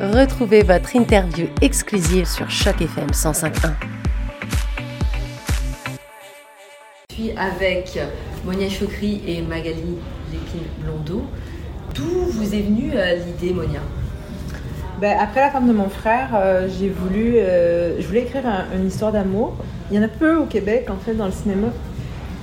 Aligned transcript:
Retrouvez 0.00 0.64
votre 0.64 0.96
interview 0.96 1.46
exclusive 1.62 2.26
sur 2.26 2.50
Choc 2.50 2.82
FM 2.82 3.06
105.1. 3.12 3.74
Je 7.10 7.14
suis 7.14 7.30
avec 7.36 7.96
Monia 8.44 8.68
Chokri 8.68 9.22
et 9.24 9.40
Magali 9.40 9.98
Lépine-Blondeau. 10.32 11.22
D'où 11.94 12.02
vous 12.02 12.54
est 12.54 12.62
venue 12.62 12.90
euh, 12.92 13.18
l'idée, 13.24 13.54
Monia? 13.54 13.78
Ben, 15.00 15.16
après 15.16 15.40
la 15.40 15.50
femme 15.50 15.68
de 15.68 15.72
mon 15.72 15.88
frère, 15.88 16.30
euh, 16.34 16.68
j'ai 16.68 16.88
voulu, 16.88 17.36
euh, 17.36 18.00
je 18.00 18.06
voulais 18.08 18.22
écrire 18.22 18.42
une 18.74 18.88
histoire 18.88 19.12
d'amour. 19.12 19.54
Il 19.92 19.96
y 19.96 20.00
en 20.00 20.02
a 20.02 20.08
peu 20.08 20.36
au 20.38 20.46
Québec, 20.46 20.88
en 20.90 20.96
fait, 20.96 21.14
dans 21.14 21.26
le 21.26 21.32
cinéma. 21.32 21.68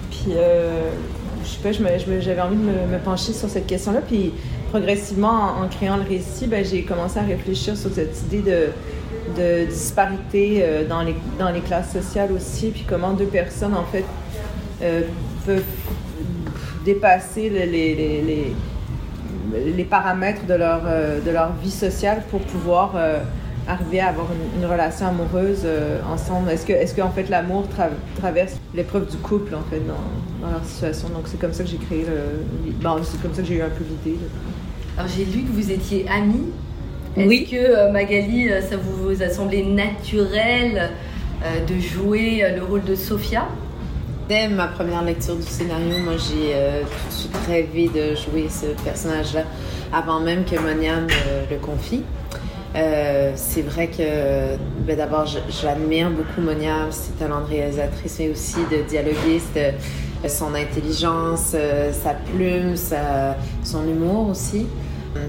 Puis, 0.09 0.31
je 0.31 1.49
sais 1.49 1.59
pas, 1.61 1.71
j'avais 1.73 2.41
envie 2.41 2.55
de 2.55 2.61
me, 2.61 2.99
pencher 3.03 3.33
sur 3.33 3.49
cette 3.49 3.67
question-là. 3.67 3.99
Puis, 4.07 4.31
progressivement, 4.71 5.57
en, 5.61 5.67
créant 5.67 5.97
le 5.97 6.03
récit, 6.03 6.47
ben, 6.47 6.65
j'ai 6.65 6.83
commencé 6.83 7.19
à 7.19 7.23
réfléchir 7.23 7.77
sur 7.77 7.91
cette 7.91 8.21
idée 8.23 8.41
de, 8.41 9.65
disparité 9.65 10.65
dans, 10.89 11.03
les, 11.03 11.15
dans 11.37 11.51
les 11.51 11.61
classes 11.61 11.93
sociales 11.93 12.31
aussi. 12.31 12.69
Puis, 12.69 12.85
comment 12.87 13.13
deux 13.13 13.25
personnes, 13.25 13.75
en 13.75 13.83
fait, 13.83 14.05
peuvent 15.45 15.63
dépasser 16.83 17.49
les, 17.49 18.55
paramètres 19.89 20.45
de 20.45 20.53
leur, 20.53 20.81
euh, 20.85 21.19
de 21.19 21.31
leur 21.31 21.53
vie 21.53 21.71
sociale 21.71 22.23
pour 22.29 22.39
pouvoir 22.41 22.93
euh, 22.95 23.19
arriver 23.67 23.99
à 23.99 24.09
avoir 24.09 24.27
une, 24.57 24.65
relation 24.65 25.07
amoureuse 25.07 25.61
euh, 25.65 25.99
ensemble? 26.11 26.49
Est-ce 26.49 26.65
que, 26.65 26.73
est-ce 26.73 26.93
que 26.93 27.01
en 27.01 27.11
fait 27.11 27.29
l'amour 27.29 27.65
traverse 28.19 28.57
l'épreuve 28.73 29.09
du 29.09 29.17
couple 29.17 29.55
en 29.55 29.63
fait 29.69 29.79
dans, 29.79 30.45
dans 30.45 30.51
leur 30.51 30.63
situation? 30.65 31.09
Donc 31.09 31.23
c'est 31.25 31.39
comme 31.39 31.53
ça 31.53 31.63
que 31.63 31.69
j'ai 31.69 31.77
créé 31.77 32.05
le, 32.05 32.71
bon, 32.81 32.97
c'est 33.03 33.21
comme 33.21 33.33
ça 33.33 33.41
que 33.41 33.47
j'ai 33.47 33.55
eu 33.55 33.61
un 33.61 33.69
peu 33.69 33.83
l'idée. 33.83 34.19
Alors 34.97 35.09
j'ai 35.15 35.25
lu 35.25 35.43
que 35.43 35.51
vous 35.51 35.71
étiez 35.71 36.05
amis. 36.09 36.49
Est-ce 37.17 37.51
que 37.51 37.91
Magali, 37.91 38.49
ça 38.69 38.77
vous 38.77 39.21
a 39.21 39.29
semblé 39.29 39.63
naturel 39.63 40.91
de 41.67 41.79
jouer 41.79 42.45
le 42.55 42.63
rôle 42.63 42.85
de 42.85 42.95
Sophia? 42.95 43.47
Dès 44.31 44.47
ma 44.47 44.67
première 44.67 45.03
lecture 45.03 45.35
du 45.35 45.41
scénario, 45.41 45.97
moi 46.05 46.13
j'ai 46.15 46.53
euh, 46.53 46.83
tout 46.83 47.07
de 47.09 47.13
suite 47.13 47.37
rêvé 47.47 47.89
de 47.89 48.15
jouer 48.15 48.47
ce 48.49 48.67
personnage-là 48.81 49.43
avant 49.91 50.21
même 50.21 50.45
que 50.45 50.55
Monia 50.55 51.01
me 51.01 51.51
le 51.51 51.57
confie. 51.57 52.03
Euh, 52.75 53.33
c'est 53.35 53.61
vrai 53.61 53.87
que 53.87 54.55
ben, 54.85 54.97
d'abord 54.97 55.25
j'admire 55.25 56.09
beaucoup 56.09 56.41
Monia, 56.41 56.89
ses 56.91 57.11
talents 57.13 57.41
de 57.41 57.47
réalisatrice, 57.47 58.17
mais 58.19 58.29
aussi 58.29 58.59
de 58.71 58.87
dialoguiste, 58.87 59.59
son 60.27 60.53
intelligence, 60.55 61.51
euh, 61.53 61.91
sa 61.91 62.13
plume, 62.13 62.75
son 63.63 63.87
humour 63.87 64.29
aussi, 64.29 64.67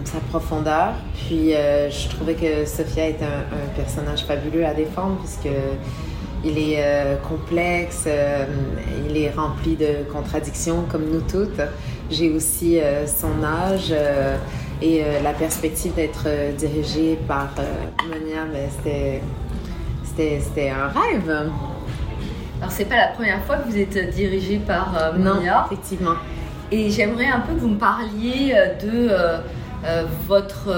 sa 0.05 0.19
profondeur. 0.31 0.95
Puis 1.27 1.51
je 1.51 2.09
trouvais 2.09 2.35
que 2.35 2.65
Sophia 2.65 3.09
est 3.09 3.23
un, 3.23 3.75
personnage 3.77 4.25
fabuleux 4.25 4.65
à 4.65 4.75
défendre 4.75 5.17
puisque 5.19 5.49
il 6.45 6.59
est 6.59 6.77
euh, 6.79 7.17
complexe, 7.17 8.05
euh, 8.07 8.45
il 9.09 9.17
est 9.17 9.31
rempli 9.31 9.77
de 9.77 10.11
contradictions 10.13 10.85
comme 10.91 11.05
nous 11.11 11.21
toutes. 11.21 11.61
J'ai 12.11 12.31
aussi 12.31 12.81
euh, 12.81 13.07
son 13.07 13.45
âge 13.45 13.95
et 14.83 15.03
la 15.23 15.33
perspective 15.33 15.95
d'être 15.95 16.27
dirigée 16.57 17.19
par 17.29 17.51
Monia, 18.09 18.45
ben, 18.53 18.69
c'était 20.05 20.71
un 20.71 20.89
rêve. 20.89 21.31
Alors 22.61 22.71
c'est 22.71 22.85
pas 22.85 22.97
la 22.97 23.09
première 23.09 23.43
fois 23.45 23.57
que 23.57 23.69
vous 23.69 23.79
êtes 23.79 24.15
dirigée 24.15 24.59
par 24.59 25.15
Monia. 25.17 25.53
Non, 25.53 25.67
effectivement. 25.67 26.17
Et 26.71 26.91
j'aimerais 26.91 27.27
un 27.27 27.41
peu 27.41 27.55
que 27.55 27.61
vous 27.61 27.69
me 27.69 27.79
parliez 27.79 28.55
de 28.83 29.11
votre, 30.27 30.75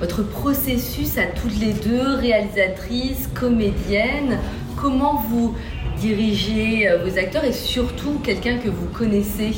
votre 0.00 0.22
processus 0.22 1.18
à 1.18 1.26
toutes 1.26 1.58
les 1.58 1.72
deux, 1.74 2.14
réalisatrices, 2.14 3.28
comédiennes, 3.34 4.38
comment 4.80 5.22
vous 5.28 5.54
dirigez 5.98 6.88
euh, 6.88 6.98
vos 6.98 7.18
acteurs 7.18 7.44
et 7.44 7.52
surtout 7.52 8.20
quelqu'un 8.22 8.58
que 8.58 8.68
vous 8.68 8.86
connaissez, 8.86 9.56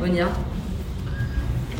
Monia? 0.00 0.28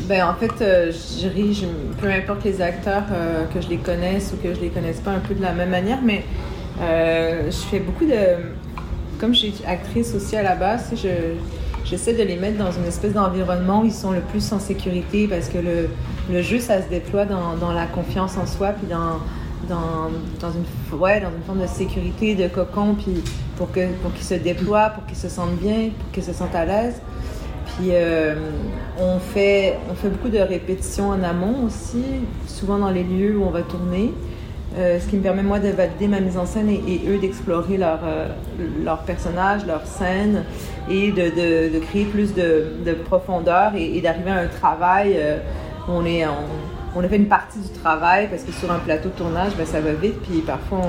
Ben, 0.07 0.27
en 0.27 0.33
fait, 0.33 0.61
euh, 0.61 0.91
je 0.91 1.27
dirige, 1.27 1.65
peu 2.01 2.07
importe 2.09 2.43
les 2.43 2.61
acteurs, 2.61 3.03
euh, 3.11 3.45
que 3.53 3.61
je 3.61 3.69
les 3.69 3.77
connaisse 3.77 4.33
ou 4.33 4.41
que 4.41 4.53
je 4.53 4.59
les 4.59 4.69
connaisse 4.69 4.99
pas 4.99 5.11
un 5.11 5.19
peu 5.19 5.33
de 5.33 5.41
la 5.41 5.53
même 5.53 5.69
manière, 5.69 5.99
mais 6.03 6.23
je 6.79 7.57
fais 7.69 7.79
beaucoup 7.79 8.05
de. 8.05 8.13
Comme 9.19 9.33
je 9.33 9.39
suis 9.39 9.53
actrice 9.67 10.13
aussi 10.13 10.35
à 10.35 10.43
la 10.43 10.55
base, 10.55 10.91
je, 10.95 11.09
j'essaie 11.83 12.13
de 12.13 12.21
les 12.21 12.35
mettre 12.35 12.57
dans 12.57 12.71
une 12.71 12.85
espèce 12.85 13.13
d'environnement 13.13 13.81
où 13.81 13.85
ils 13.85 13.93
sont 13.93 14.11
le 14.11 14.21
plus 14.21 14.51
en 14.53 14.59
sécurité 14.59 15.27
parce 15.27 15.49
que 15.49 15.57
le, 15.57 15.89
le 16.31 16.41
jeu, 16.41 16.59
ça 16.59 16.83
se 16.83 16.87
déploie 16.87 17.25
dans, 17.25 17.55
dans 17.55 17.71
la 17.71 17.87
confiance 17.87 18.37
en 18.37 18.45
soi 18.45 18.69
puis 18.69 18.87
dans, 18.87 19.19
dans, 19.67 20.11
dans, 20.39 20.51
une, 20.51 20.99
ouais, 20.99 21.19
dans 21.19 21.31
une 21.31 21.43
forme 21.45 21.61
de 21.61 21.67
sécurité, 21.67 22.35
de 22.35 22.47
cocon, 22.47 22.95
puis 22.95 23.23
pour 23.57 23.71
qu'ils 23.71 23.89
pour 24.01 24.13
qu'ils 24.13 24.25
se 24.25 24.35
déploient, 24.35 24.89
pour 24.89 25.05
qu'ils 25.05 25.17
se 25.17 25.29
sentent 25.29 25.57
bien, 25.59 25.89
pour 25.97 26.11
qu'ils 26.11 26.23
se 26.23 26.33
sentent 26.33 26.55
à 26.55 26.65
l'aise. 26.65 27.01
Puis 27.77 27.89
euh, 27.91 28.33
on, 28.99 29.19
fait, 29.19 29.77
on 29.89 29.93
fait 29.93 30.09
beaucoup 30.09 30.29
de 30.29 30.39
répétitions 30.39 31.09
en 31.09 31.21
amont 31.21 31.65
aussi, 31.65 32.03
souvent 32.47 32.79
dans 32.79 32.89
les 32.89 33.03
lieux 33.03 33.37
où 33.37 33.43
on 33.43 33.51
va 33.51 33.61
tourner. 33.61 34.13
Euh, 34.77 34.99
ce 34.99 35.07
qui 35.07 35.15
me 35.15 35.21
permet 35.21 35.43
moi 35.43 35.59
de 35.59 35.69
valider 35.69 36.07
ma 36.07 36.19
mise 36.19 36.37
en 36.37 36.45
scène 36.45 36.69
et, 36.69 37.01
eux 37.07 37.17
d'explorer 37.19 37.77
leur, 37.77 37.99
euh, 38.03 38.27
leur 38.83 38.99
personnage, 39.03 39.65
leur 39.65 39.85
scène 39.85 40.43
et 40.89 41.11
de, 41.11 41.71
de, 41.71 41.79
créer 41.79 42.05
plus 42.05 42.33
de, 42.33 42.73
de 42.85 42.93
profondeur 42.93 43.73
et, 43.75 44.01
d'arriver 44.01 44.31
à 44.31 44.39
un 44.39 44.47
travail 44.47 45.19
où 45.87 45.91
on 45.91 46.05
est, 46.05 46.25
on 46.95 47.03
a 47.03 47.07
fait 47.07 47.15
une 47.15 47.27
partie 47.27 47.59
du 47.59 47.69
travail 47.69 48.27
parce 48.29 48.43
que 48.43 48.51
sur 48.51 48.71
un 48.71 48.79
plateau 48.79 49.09
de 49.09 49.13
tournage, 49.13 49.53
ben, 49.57 49.65
ça 49.65 49.79
va 49.79 49.93
vite, 49.93 50.19
puis 50.23 50.41
parfois 50.41 50.81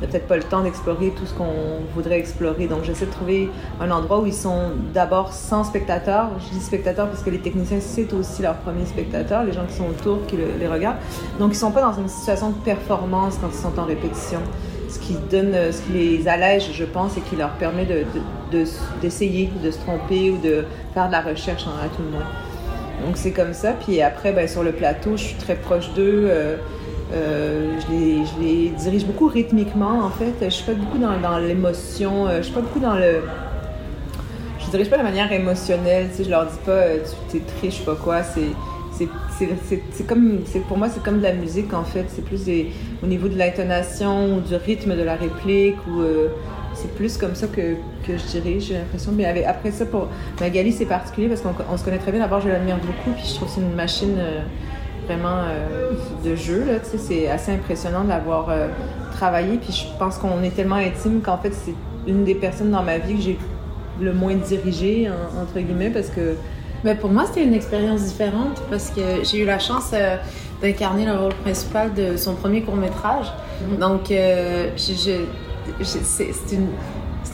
n'a 0.00 0.06
peut-être 0.06 0.26
pas 0.26 0.36
le 0.36 0.42
temps 0.42 0.62
d'explorer 0.62 1.10
tout 1.10 1.26
ce 1.26 1.34
qu'on 1.34 1.80
voudrait 1.94 2.18
explorer. 2.18 2.66
Donc 2.66 2.84
j'essaie 2.84 3.06
de 3.06 3.10
trouver 3.10 3.50
un 3.80 3.90
endroit 3.90 4.20
où 4.20 4.26
ils 4.26 4.34
sont 4.34 4.70
d'abord 4.92 5.32
sans 5.32 5.64
spectateurs. 5.64 6.30
Je 6.40 6.58
dis 6.58 6.64
spectateurs 6.64 7.08
parce 7.08 7.22
que 7.22 7.30
les 7.30 7.38
techniciens, 7.38 7.78
c'est 7.80 8.12
aussi 8.12 8.42
leurs 8.42 8.56
premiers 8.56 8.86
spectateurs, 8.86 9.44
les 9.44 9.52
gens 9.52 9.64
qui 9.66 9.74
sont 9.74 9.86
autour, 9.86 10.26
qui 10.26 10.36
les 10.36 10.68
regardent. 10.68 10.98
Donc 11.38 11.52
ils 11.52 11.58
sont 11.58 11.72
pas 11.72 11.82
dans 11.82 11.94
une 11.94 12.08
situation 12.08 12.50
de 12.50 12.56
performance 12.56 13.38
quand 13.40 13.48
ils 13.50 13.58
sont 13.58 13.78
en 13.78 13.84
répétition. 13.84 14.40
Ce 14.88 14.98
qui 15.00 15.14
donne, 15.30 15.52
ce 15.72 15.82
qui 15.82 15.92
les 15.92 16.28
allège, 16.28 16.70
je 16.72 16.84
pense, 16.84 17.16
et 17.16 17.20
qui 17.20 17.34
leur 17.36 17.50
permet 17.54 17.86
d'essayer 18.52 19.46
de, 19.46 19.66
de, 19.66 19.70
se 19.70 19.78
tromper 19.78 20.30
ou 20.30 20.38
de 20.38 20.64
faire 20.94 21.08
de 21.08 21.12
la 21.12 21.22
recherche 21.22 21.64
à 21.66 21.88
tout 21.88 22.02
le 22.02 22.10
moins. 22.10 22.26
Donc 23.04 23.16
c'est 23.16 23.32
comme 23.32 23.52
ça. 23.52 23.72
Puis 23.72 24.00
après, 24.00 24.32
ben, 24.32 24.48
sur 24.48 24.62
le 24.62 24.72
plateau, 24.72 25.16
je 25.16 25.24
suis 25.24 25.36
très 25.36 25.56
proche 25.56 25.92
d'eux. 25.94 26.28
Euh, 26.28 26.56
euh, 27.12 27.78
je, 27.80 28.40
les, 28.42 28.70
dirige 28.70 29.06
beaucoup 29.06 29.28
rythmiquement, 29.28 30.04
en 30.04 30.10
fait. 30.10 30.34
Je 30.42 30.48
suis 30.50 30.64
pas 30.64 30.74
beaucoup 30.74 30.98
dans, 30.98 31.38
l'émotion. 31.38 32.26
Euh, 32.26 32.38
je 32.38 32.42
suis 32.44 32.54
pas 32.54 32.60
beaucoup 32.60 32.80
dans 32.80 32.94
le. 32.94 33.22
Je 34.58 34.70
dirige 34.70 34.90
pas 34.90 34.98
de 34.98 35.02
manière 35.02 35.30
émotionnelle. 35.32 36.08
Tu 36.10 36.16
sais, 36.18 36.24
je 36.24 36.30
leur 36.30 36.46
dis 36.46 36.58
pas 36.64 36.82
tu 37.30 37.36
es 37.36 37.40
triste, 37.58 37.78
je 37.80 37.84
pas 37.84 37.96
quoi. 37.96 38.22
C'est. 38.22 38.50
C'est 38.98 40.06
comme, 40.06 40.38
pour 40.68 40.78
moi, 40.78 40.88
c'est 40.88 41.02
comme 41.02 41.18
de 41.18 41.22
la 41.22 41.34
musique 41.34 41.74
en 41.74 41.84
fait. 41.84 42.06
C'est 42.08 42.24
plus 42.24 42.48
au 43.02 43.06
niveau 43.06 43.28
de 43.28 43.36
l'intonation 43.36 44.36
ou 44.36 44.40
du 44.40 44.54
rythme 44.54 44.96
de 44.96 45.02
la 45.02 45.16
réplique 45.16 45.76
ou 45.86 46.00
c'est 46.76 46.94
plus 46.94 47.16
comme 47.16 47.34
ça 47.34 47.46
que, 47.46 47.74
que 48.06 48.16
je 48.16 48.38
dirais, 48.38 48.60
j'ai 48.60 48.74
l'impression. 48.74 49.12
Mais 49.12 49.44
après 49.44 49.70
ça, 49.70 49.86
pour 49.86 50.08
Magali, 50.40 50.72
c'est 50.72 50.86
particulier 50.86 51.28
parce 51.28 51.40
qu'on 51.40 51.76
se 51.76 51.84
connaît 51.84 51.98
très 51.98 52.12
bien. 52.12 52.20
D'abord, 52.20 52.40
je 52.40 52.48
l'admire 52.48 52.76
beaucoup, 52.76 53.16
puis 53.16 53.24
je 53.26 53.34
trouve 53.34 53.48
que 53.48 53.54
c'est 53.54 53.60
une 53.60 53.74
machine 53.74 54.16
euh, 54.18 54.42
vraiment 55.06 55.44
euh, 55.44 55.92
de 56.24 56.34
jeu. 56.34 56.64
C'est 56.82 57.28
assez 57.28 57.52
impressionnant 57.52 58.04
de 58.04 58.08
l'avoir 58.08 58.50
euh, 58.50 58.68
travaillé. 59.12 59.58
Puis 59.58 59.72
je 59.72 59.98
pense 59.98 60.18
qu'on 60.18 60.42
est 60.42 60.54
tellement 60.54 60.76
intime 60.76 61.20
qu'en 61.22 61.38
fait, 61.38 61.52
c'est 61.52 61.74
une 62.06 62.24
des 62.24 62.34
personnes 62.34 62.70
dans 62.70 62.82
ma 62.82 62.98
vie 62.98 63.14
que 63.14 63.22
j'ai 63.22 63.38
le 64.00 64.12
moins 64.12 64.34
dirigée, 64.34 65.08
entre 65.40 65.58
guillemets, 65.58 65.90
parce 65.90 66.08
que. 66.08 66.36
Mais 66.84 66.94
pour 66.94 67.10
moi, 67.10 67.24
c'était 67.26 67.42
une 67.42 67.54
expérience 67.54 68.02
différente 68.02 68.62
parce 68.70 68.90
que 68.90 69.24
j'ai 69.24 69.38
eu 69.38 69.46
la 69.46 69.58
chance 69.58 69.92
d'incarner 70.60 71.06
le 71.06 71.16
rôle 71.16 71.34
principal 71.36 71.94
de 71.94 72.16
son 72.16 72.34
premier 72.34 72.60
court 72.62 72.76
métrage. 72.76 73.26
Mm-hmm. 73.26 73.78
Donc, 73.78 74.00
je 74.10 75.22
c'est 75.82 76.58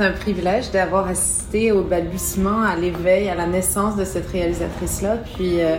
un 0.02 0.12
privilège 0.12 0.70
d'avoir 0.70 1.06
assisté 1.06 1.72
au 1.72 1.82
balbutiement, 1.82 2.62
à 2.62 2.76
l'éveil, 2.76 3.28
à 3.28 3.34
la 3.34 3.46
naissance 3.46 3.96
de 3.96 4.04
cette 4.04 4.28
réalisatrice-là, 4.30 5.18
puis 5.34 5.60
euh, 5.60 5.76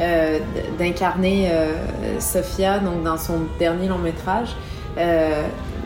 euh, 0.00 0.38
d'incarner 0.78 1.48
euh, 1.50 1.74
Sophia 2.18 2.78
donc 2.78 3.02
dans 3.04 3.18
son 3.18 3.40
dernier 3.58 3.88
long 3.88 3.98
métrage. 3.98 4.56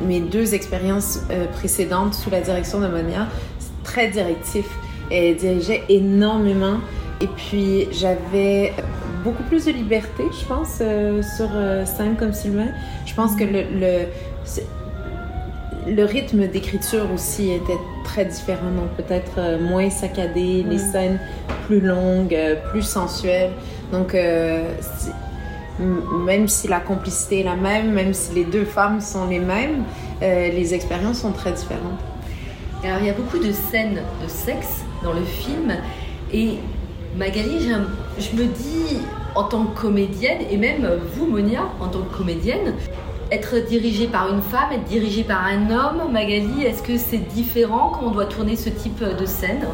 mes 0.06 0.20
deux 0.20 0.54
expériences 0.54 1.20
précédentes 1.52 2.14
sous 2.14 2.30
la 2.30 2.40
direction 2.40 2.80
de 2.80 2.86
Monia, 2.86 3.26
c'est 3.58 3.82
très 3.82 4.08
directif. 4.08 4.66
Elle 5.10 5.36
dirigeait 5.36 5.82
énormément. 5.88 6.78
Et 7.20 7.26
puis 7.26 7.88
j'avais 7.90 8.72
beaucoup 9.24 9.42
plus 9.42 9.66
de 9.66 9.72
liberté, 9.72 10.22
je 10.40 10.46
pense, 10.46 10.76
sur 11.36 11.48
scène 11.86 12.16
comme 12.16 12.32
Sylvain. 12.32 12.68
Je 13.04 13.14
pense 13.14 13.34
que 13.34 13.44
le 13.44 14.06
le 15.90 16.04
rythme 16.04 16.46
d'écriture 16.46 17.06
aussi 17.12 17.50
était 17.50 17.78
très 18.04 18.24
différent, 18.24 18.70
donc 18.70 18.90
peut-être 18.96 19.32
euh, 19.38 19.58
moins 19.58 19.90
saccadé, 19.90 20.64
les 20.68 20.78
scènes 20.78 21.18
plus 21.66 21.80
longues, 21.80 22.34
euh, 22.34 22.56
plus 22.70 22.82
sensuelles. 22.82 23.50
Donc, 23.90 24.14
euh, 24.14 24.62
même 26.24 26.46
si 26.46 26.68
la 26.68 26.78
complicité 26.78 27.40
est 27.40 27.44
la 27.44 27.56
même, 27.56 27.92
même 27.92 28.14
si 28.14 28.34
les 28.34 28.44
deux 28.44 28.64
femmes 28.64 29.00
sont 29.00 29.26
les 29.26 29.40
mêmes, 29.40 29.84
les 30.20 30.74
expériences 30.74 31.22
sont 31.22 31.32
très 31.32 31.52
différentes. 31.52 31.98
Alors, 32.84 32.98
il 33.00 33.06
y 33.06 33.10
a 33.10 33.14
beaucoup 33.14 33.38
de 33.38 33.50
scènes 33.50 34.02
de 34.22 34.28
sexe 34.28 34.84
dans 35.02 35.14
le 35.14 35.22
film 35.22 35.72
et 36.34 36.58
Magali, 37.16 37.72
je 38.18 38.36
me 38.36 38.44
dis 38.44 38.98
en 39.34 39.44
tant 39.44 39.64
que 39.64 39.80
comédienne, 39.80 40.40
et 40.50 40.58
même 40.58 40.86
vous, 41.14 41.26
Monia, 41.26 41.62
en 41.80 41.88
tant 41.88 42.00
que 42.00 42.14
comédienne, 42.14 42.74
être 43.30 43.58
dirigée 43.66 44.06
par 44.06 44.32
une 44.32 44.42
femme, 44.42 44.72
être 44.72 44.84
dirigée 44.84 45.24
par 45.24 45.44
un 45.44 45.70
homme, 45.70 46.10
Magali, 46.12 46.64
est-ce 46.64 46.82
que 46.82 46.98
c'est 46.98 47.18
différent 47.18 47.90
quand 47.90 48.06
on 48.06 48.10
doit 48.10 48.26
tourner 48.26 48.56
ce 48.56 48.68
type 48.68 49.02
de 49.02 49.26
scène 49.26 49.66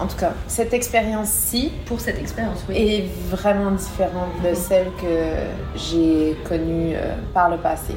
en 0.00 0.06
tout 0.06 0.16
cas, 0.16 0.32
cette 0.48 0.72
expérience-ci, 0.72 1.70
pour 1.84 2.00
cette 2.00 2.18
expérience, 2.18 2.64
oui. 2.68 2.76
est 2.76 3.04
vraiment 3.30 3.70
différente 3.70 4.30
de 4.42 4.54
celle 4.54 4.86
que 5.00 5.76
j'ai 5.76 6.36
connue 6.48 6.94
euh, 6.94 7.14
par 7.32 7.50
le 7.50 7.58
passé. 7.58 7.94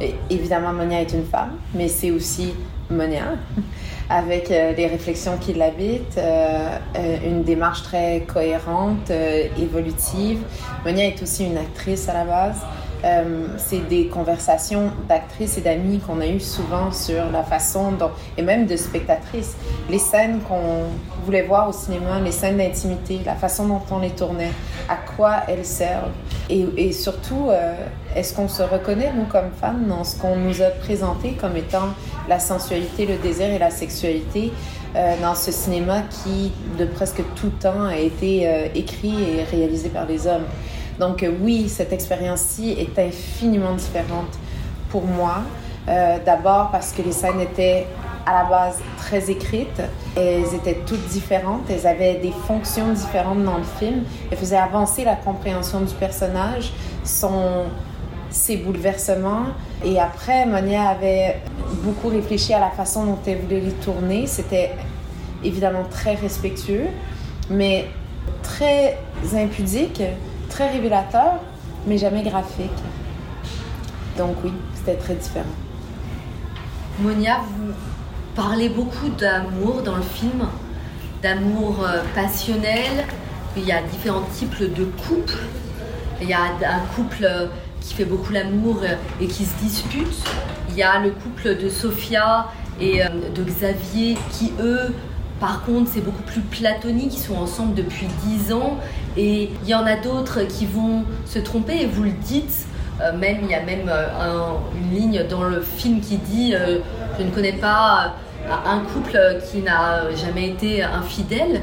Et 0.00 0.14
évidemment, 0.30 0.72
Monia 0.72 1.00
est 1.00 1.12
une 1.12 1.24
femme, 1.24 1.52
mais 1.74 1.88
c'est 1.88 2.10
aussi 2.10 2.52
Monia, 2.90 3.34
avec 4.10 4.50
euh, 4.50 4.72
les 4.76 4.86
réflexions 4.86 5.38
qui 5.40 5.54
l'habitent, 5.54 6.18
euh, 6.18 6.78
une 7.24 7.44
démarche 7.44 7.82
très 7.82 8.24
cohérente, 8.26 9.10
évolutive. 9.58 10.40
Monia 10.84 11.06
est 11.06 11.22
aussi 11.22 11.46
une 11.46 11.56
actrice 11.56 12.08
à 12.08 12.14
la 12.14 12.24
base. 12.24 12.60
Euh, 13.04 13.46
c'est 13.56 13.88
des 13.88 14.06
conversations 14.06 14.92
d'actrices 15.08 15.58
et 15.58 15.60
d'amis 15.60 15.98
qu'on 15.98 16.20
a 16.20 16.26
eues 16.26 16.40
souvent 16.40 16.92
sur 16.92 17.30
la 17.32 17.42
façon 17.42 17.92
dont, 17.92 18.10
et 18.38 18.42
même 18.42 18.66
de 18.66 18.76
spectatrices, 18.76 19.56
les 19.90 19.98
scènes 19.98 20.40
qu'on 20.40 20.84
voulait 21.24 21.42
voir 21.42 21.68
au 21.68 21.72
cinéma, 21.72 22.20
les 22.20 22.30
scènes 22.30 22.58
d'intimité, 22.58 23.20
la 23.26 23.34
façon 23.34 23.66
dont 23.66 23.82
on 23.90 23.98
les 23.98 24.10
tournait, 24.10 24.52
à 24.88 24.96
quoi 25.16 25.42
elles 25.48 25.64
servent. 25.64 26.12
Et, 26.48 26.92
surtout, 26.92 27.48
euh, 27.48 27.74
est-ce 28.14 28.34
qu'on 28.34 28.48
se 28.48 28.62
reconnaît, 28.62 29.10
nous, 29.16 29.24
comme 29.24 29.50
femmes, 29.58 29.86
dans 29.88 30.04
ce 30.04 30.18
qu'on 30.18 30.36
nous 30.36 30.60
a 30.60 30.66
présenté 30.66 31.32
comme 31.32 31.56
étant 31.56 31.88
la 32.28 32.38
sensualité, 32.38 33.06
le 33.06 33.16
désir 33.16 33.46
et 33.46 33.58
la 33.58 33.70
sexualité 33.70 34.52
euh, 34.94 35.14
dans 35.22 35.34
ce 35.34 35.50
cinéma 35.50 36.02
qui, 36.02 36.52
de 36.78 36.84
presque 36.84 37.22
tout 37.34 37.50
temps, 37.58 37.86
a 37.86 37.96
été 37.96 38.70
écrit 38.74 39.14
et 39.22 39.44
réalisé 39.44 39.88
par 39.88 40.06
les 40.06 40.26
hommes? 40.26 40.44
Donc 40.98 41.22
euh, 41.22 41.32
oui, 41.40 41.68
cette 41.68 41.92
expérience-ci 41.92 42.72
est 42.72 42.98
infiniment 42.98 43.74
différente 43.74 44.38
pour 44.90 45.04
moi. 45.04 45.42
Euh, 45.88 46.18
d'abord 46.24 46.70
parce 46.70 46.92
que 46.92 47.02
les 47.02 47.12
scènes 47.12 47.40
étaient 47.40 47.86
à 48.24 48.42
la 48.42 48.44
base 48.48 48.78
très 48.98 49.30
écrites. 49.30 49.82
Elles 50.16 50.54
étaient 50.54 50.80
toutes 50.86 51.06
différentes. 51.08 51.68
Elles 51.70 51.86
avaient 51.86 52.16
des 52.16 52.32
fonctions 52.46 52.92
différentes 52.92 53.42
dans 53.44 53.56
le 53.56 53.64
film. 53.78 54.04
Elles 54.30 54.38
faisaient 54.38 54.56
avancer 54.56 55.04
la 55.04 55.16
compréhension 55.16 55.80
du 55.80 55.94
personnage, 55.94 56.72
son, 57.02 57.64
ses 58.30 58.58
bouleversements. 58.58 59.46
Et 59.84 59.98
après, 59.98 60.46
Monia 60.46 60.88
avait 60.88 61.40
beaucoup 61.82 62.08
réfléchi 62.08 62.54
à 62.54 62.60
la 62.60 62.70
façon 62.70 63.04
dont 63.04 63.18
elle 63.26 63.38
voulait 63.38 63.60
les 63.60 63.72
tourner. 63.72 64.26
C'était 64.28 64.72
évidemment 65.42 65.84
très 65.90 66.14
respectueux, 66.14 66.86
mais 67.50 67.86
très 68.42 68.98
impudique 69.34 70.00
très 70.52 70.68
révélateur, 70.68 71.40
mais 71.86 71.96
jamais 71.96 72.22
graphique. 72.22 72.70
Donc 74.18 74.36
oui, 74.44 74.52
c'était 74.74 74.96
très 74.96 75.14
différent. 75.14 75.46
Monia, 77.00 77.38
vous 77.38 77.72
parlez 78.36 78.68
beaucoup 78.68 79.08
d'amour 79.18 79.82
dans 79.82 79.96
le 79.96 80.02
film, 80.02 80.46
d'amour 81.22 81.82
euh, 81.82 82.02
passionnel. 82.14 83.06
Il 83.56 83.64
y 83.64 83.72
a 83.72 83.80
différents 83.82 84.26
types 84.34 84.60
de 84.60 84.84
couples. 85.06 85.38
Il 86.20 86.28
y 86.28 86.34
a 86.34 86.42
un 86.42 86.94
couple 86.94 87.24
euh, 87.24 87.46
qui 87.80 87.94
fait 87.94 88.04
beaucoup 88.04 88.32
l'amour 88.32 88.80
euh, 88.82 88.94
et 89.22 89.28
qui 89.28 89.46
se 89.46 89.56
dispute. 89.56 90.22
Il 90.68 90.76
y 90.76 90.82
a 90.82 91.00
le 91.00 91.12
couple 91.12 91.56
de 91.56 91.70
Sophia 91.70 92.48
et 92.80 93.02
de 93.34 93.44
Xavier 93.44 94.16
qui, 94.30 94.52
eux, 94.58 94.94
par 95.42 95.64
contre, 95.64 95.90
c'est 95.92 96.00
beaucoup 96.00 96.22
plus 96.22 96.40
platonique. 96.40 97.14
Ils 97.14 97.20
sont 97.20 97.34
ensemble 97.34 97.74
depuis 97.74 98.06
10 98.24 98.52
ans. 98.52 98.78
Et 99.16 99.50
il 99.62 99.68
y 99.68 99.74
en 99.74 99.84
a 99.86 99.96
d'autres 99.96 100.42
qui 100.42 100.66
vont 100.66 101.04
se 101.26 101.38
tromper, 101.38 101.82
et 101.82 101.86
vous 101.86 102.04
le 102.04 102.10
dites. 102.10 102.66
Euh, 103.00 103.16
même, 103.16 103.38
il 103.42 103.50
y 103.50 103.54
a 103.54 103.62
même 103.62 103.88
euh, 103.88 104.52
une 104.76 104.96
ligne 104.96 105.24
dans 105.28 105.44
le 105.44 105.60
film 105.60 106.00
qui 106.00 106.18
dit 106.18 106.54
euh, 106.54 106.78
Je 107.18 107.24
ne 107.24 107.30
connais 107.30 107.54
pas 107.54 108.14
un 108.66 108.80
couple 108.80 109.18
qui 109.50 109.60
n'a 109.60 110.14
jamais 110.14 110.48
été 110.48 110.82
infidèle. 110.82 111.62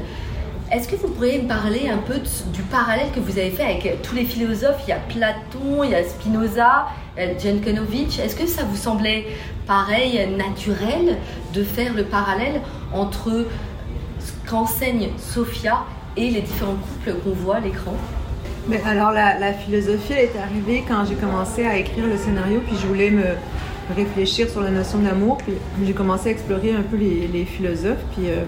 Est-ce 0.72 0.88
que 0.88 0.96
vous 0.96 1.08
pourriez 1.08 1.42
me 1.42 1.48
parler 1.48 1.90
un 1.90 1.98
peu 1.98 2.14
du 2.52 2.62
parallèle 2.62 3.08
que 3.14 3.20
vous 3.20 3.38
avez 3.38 3.50
fait 3.50 3.64
avec 3.64 4.02
tous 4.02 4.14
les 4.14 4.24
philosophes? 4.24 4.82
Il 4.86 4.90
y 4.90 4.92
a 4.92 4.98
Platon, 5.08 5.84
il 5.84 5.90
y 5.90 5.94
a 5.94 6.04
Spinoza, 6.04 6.86
Jankovic. 7.18 8.18
Est-ce 8.20 8.36
que 8.36 8.46
ça 8.46 8.62
vous 8.62 8.76
semblait 8.76 9.26
pareil, 9.66 10.26
naturel 10.38 11.16
de 11.52 11.64
faire 11.64 11.92
le 11.92 12.04
parallèle 12.04 12.60
entre 12.94 13.46
qu'enseigne 14.48 15.10
Sophia 15.18 15.80
et 16.16 16.30
les 16.30 16.40
différents 16.40 16.76
couples 16.76 17.18
qu'on 17.20 17.30
voit 17.30 17.56
à 17.56 17.60
l'écran 17.60 17.94
mais 18.68 18.80
alors 18.86 19.10
la, 19.12 19.52
philosophie 19.52 20.12
elle 20.12 20.24
est 20.26 20.38
arrivée 20.38 20.84
quand 20.86 21.04
j'ai 21.04 21.14
commencé 21.14 21.66
à 21.66 21.76
écrire 21.76 22.06
le 22.06 22.16
scénario, 22.16 22.60
puis 22.66 22.76
je 22.80 22.86
voulais 22.86 23.10
me 23.10 23.24
réfléchir 23.94 24.48
sur 24.48 24.60
la 24.60 24.70
notion 24.70 24.98
d'amour, 24.98 25.38
puis 25.38 25.54
j'ai 25.84 25.92
commencé 25.92 26.28
à 26.28 26.32
explorer 26.32 26.72
un 26.72 26.82
peu 26.82 26.96
les, 26.96 27.44
philosophes, 27.44 28.04
puis 28.12 28.28
euh, 28.28 28.44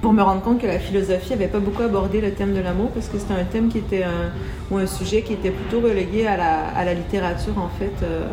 pour 0.00 0.12
me 0.12 0.22
rendre 0.22 0.42
compte 0.42 0.60
que 0.60 0.66
la 0.66 0.80
philosophie 0.80 1.30
n'avait 1.30 1.46
pas 1.46 1.60
beaucoup 1.60 1.82
abordé 1.82 2.20
le 2.20 2.32
thème 2.32 2.54
de 2.54 2.60
l'amour, 2.60 2.90
parce 2.90 3.08
que 3.08 3.18
c'était 3.18 3.34
un 3.34 3.44
thème 3.44 3.68
qui 3.68 3.78
était 3.78 4.02
un, 4.02 4.32
ou 4.70 4.78
un 4.78 4.86
sujet 4.86 5.22
qui 5.22 5.34
était 5.34 5.50
plutôt 5.50 5.80
relégué 5.80 6.26
à 6.26 6.36
la, 6.36 6.68
à 6.68 6.84
la 6.84 6.94
littérature 6.94 7.56
en 7.58 7.68
fait. 7.78 7.92
Euh, 8.02 8.26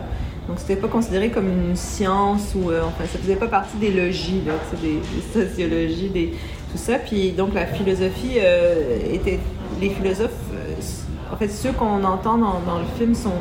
donc, 0.48 0.58
c'était 0.58 0.78
pas 0.78 0.88
considéré 0.88 1.30
comme 1.30 1.48
une 1.48 1.76
science 1.76 2.56
ou, 2.56 2.72
euh, 2.72 2.82
enfin, 2.84 3.04
ça 3.06 3.20
faisait 3.20 3.36
pas 3.36 3.46
partie 3.46 3.78
des 3.78 3.92
logis, 3.92 4.42
là, 4.48 4.54
des, 4.82 4.94
des, 4.94 5.46
sociologies, 5.46 6.10
des, 6.10 6.34
tout 6.72 6.78
ça. 6.78 7.00
Puis, 7.00 7.32
donc, 7.32 7.54
la 7.54 7.66
philosophie 7.66 8.38
euh, 8.38 9.14
était. 9.14 9.40
Les 9.80 9.90
philosophes, 9.90 10.32
euh, 10.54 10.74
en 11.34 11.38
fait, 11.38 11.48
ceux 11.48 11.72
qu'on 11.72 12.04
entend 12.04 12.38
dans, 12.38 12.80
le 12.80 12.86
film 12.98 13.16
sont 13.16 13.40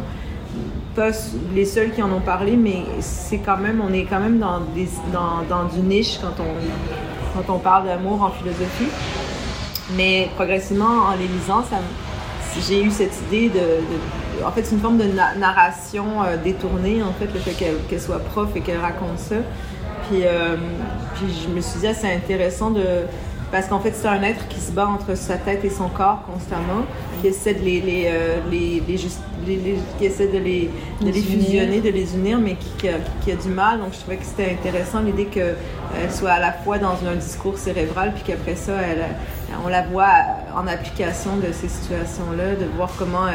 pas 0.94 1.10
les 1.52 1.64
seuls 1.64 1.90
qui 1.90 2.00
en 2.00 2.12
ont 2.12 2.20
parlé, 2.20 2.56
mais 2.56 2.84
c'est 3.00 3.38
quand 3.38 3.56
même, 3.56 3.82
on 3.84 3.92
est 3.92 4.04
quand 4.04 4.20
même 4.20 4.38
dans, 4.38 4.60
des, 4.60 4.88
dans, 5.12 5.42
dans 5.48 5.64
du 5.64 5.80
niche 5.80 6.18
quand 6.20 6.40
on, 6.40 7.42
quand 7.42 7.52
on 7.52 7.58
parle 7.58 7.86
d'amour 7.86 8.22
en 8.22 8.30
philosophie. 8.30 8.92
Mais 9.96 10.28
progressivement, 10.36 11.06
en 11.08 11.16
les 11.18 11.26
lisant, 11.26 11.64
j'ai 12.68 12.84
eu 12.84 12.90
cette 12.90 13.14
idée 13.28 13.48
de 13.48 13.82
en 14.44 14.50
fait, 14.50 14.64
c'est 14.64 14.74
une 14.74 14.80
forme 14.80 14.98
de 14.98 15.06
narration 15.38 16.22
euh, 16.22 16.36
détournée, 16.36 17.02
en 17.02 17.12
fait, 17.12 17.32
le 17.32 17.40
fait 17.40 17.52
qu'elle 17.88 18.00
soit 18.00 18.20
prof 18.20 18.48
et 18.54 18.60
qu'elle 18.60 18.78
raconte 18.78 19.18
ça. 19.18 19.36
Puis, 20.08 20.22
euh, 20.24 20.56
puis 21.14 21.26
je 21.44 21.48
me 21.48 21.60
suis 21.60 21.80
dit, 21.80 21.86
c'est 21.94 22.14
intéressant 22.14 22.70
de. 22.70 22.82
Parce 23.50 23.66
qu'en 23.66 23.80
fait, 23.80 23.92
c'est 23.94 24.08
un 24.08 24.22
être 24.22 24.46
qui 24.48 24.60
se 24.60 24.70
bat 24.72 24.86
entre 24.86 25.16
sa 25.16 25.36
tête 25.36 25.64
et 25.64 25.70
son 25.70 25.88
corps 25.88 26.22
constamment, 26.30 26.84
qui 27.20 27.28
essaie 27.28 27.54
de 27.54 27.64
les, 27.64 27.80
les, 27.80 28.04
euh, 28.06 28.40
les, 28.50 28.82
qui 29.98 30.04
essaie 30.04 30.26
de 30.26 30.36
les, 30.36 30.70
de 31.00 31.06
les 31.06 31.22
fusionner, 31.22 31.80
de 31.80 31.88
les 31.88 32.14
unir, 32.14 32.38
mais 32.38 32.56
qui, 32.56 32.88
qui, 33.22 33.32
a, 33.32 33.36
du 33.36 33.48
mal. 33.48 33.80
Donc, 33.80 33.94
je 33.94 34.00
trouvais 34.00 34.18
que 34.18 34.26
c'était 34.26 34.52
intéressant 34.52 35.00
l'idée 35.00 35.24
qu'elle 35.24 35.56
soit 36.10 36.32
à 36.32 36.40
la 36.40 36.52
fois 36.52 36.76
dans 36.76 36.96
un 37.10 37.16
discours 37.16 37.56
cérébral, 37.56 38.12
puis 38.12 38.22
qu'après 38.26 38.54
ça, 38.54 38.74
elle, 38.82 39.06
on 39.64 39.68
la 39.68 39.80
voit 39.80 40.12
en 40.54 40.66
application 40.66 41.38
de 41.38 41.50
ces 41.50 41.68
situations-là, 41.68 42.54
de 42.54 42.66
voir 42.76 42.90
comment 42.98 43.28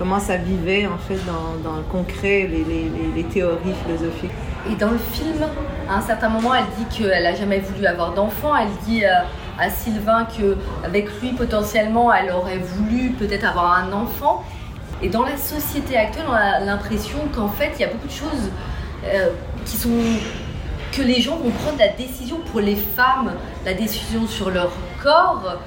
comment 0.00 0.18
ça 0.18 0.36
vivait 0.36 0.86
en 0.86 0.96
fait 0.96 1.18
dans, 1.26 1.76
le 1.76 1.82
concret, 1.82 2.48
les, 2.50 3.22
théories 3.24 3.74
philosophiques. 3.84 4.30
Et 4.68 4.74
dans 4.74 4.90
le 4.90 4.98
film, 4.98 5.44
à 5.88 5.96
un 5.96 6.00
certain 6.00 6.28
moment, 6.28 6.54
elle 6.54 6.64
dit 6.76 6.96
qu'elle 6.96 7.22
n'a 7.22 7.34
jamais 7.34 7.60
voulu 7.60 7.86
avoir 7.86 8.12
d'enfant. 8.12 8.54
Elle 8.56 8.68
dit 8.86 9.04
euh, 9.04 9.10
à 9.58 9.70
Sylvain 9.70 10.26
qu'avec 10.26 11.08
lui, 11.20 11.32
potentiellement, 11.32 12.12
elle 12.12 12.30
aurait 12.30 12.58
voulu 12.58 13.10
peut-être 13.10 13.44
avoir 13.44 13.72
un 13.72 13.92
enfant. 13.92 14.44
Et 15.02 15.08
dans 15.08 15.24
la 15.24 15.36
société 15.36 15.96
actuelle, 15.96 16.26
on 16.28 16.32
a 16.32 16.60
l'impression 16.60 17.18
qu'en 17.34 17.48
fait, 17.48 17.72
il 17.76 17.80
y 17.80 17.84
a 17.84 17.88
beaucoup 17.88 18.06
de 18.06 18.12
choses 18.12 18.50
euh, 19.06 19.30
qui 19.64 19.76
sont 19.76 19.90
que 20.92 21.02
les 21.02 21.20
gens 21.20 21.36
vont 21.36 21.50
prendre 21.50 21.78
la 21.78 21.88
décision 21.88 22.38
pour 22.50 22.60
les 22.60 22.74
femmes, 22.74 23.32
la 23.64 23.74
décision 23.74 24.26
sur 24.26 24.50
leur 24.50 24.72
corps, 25.00 25.58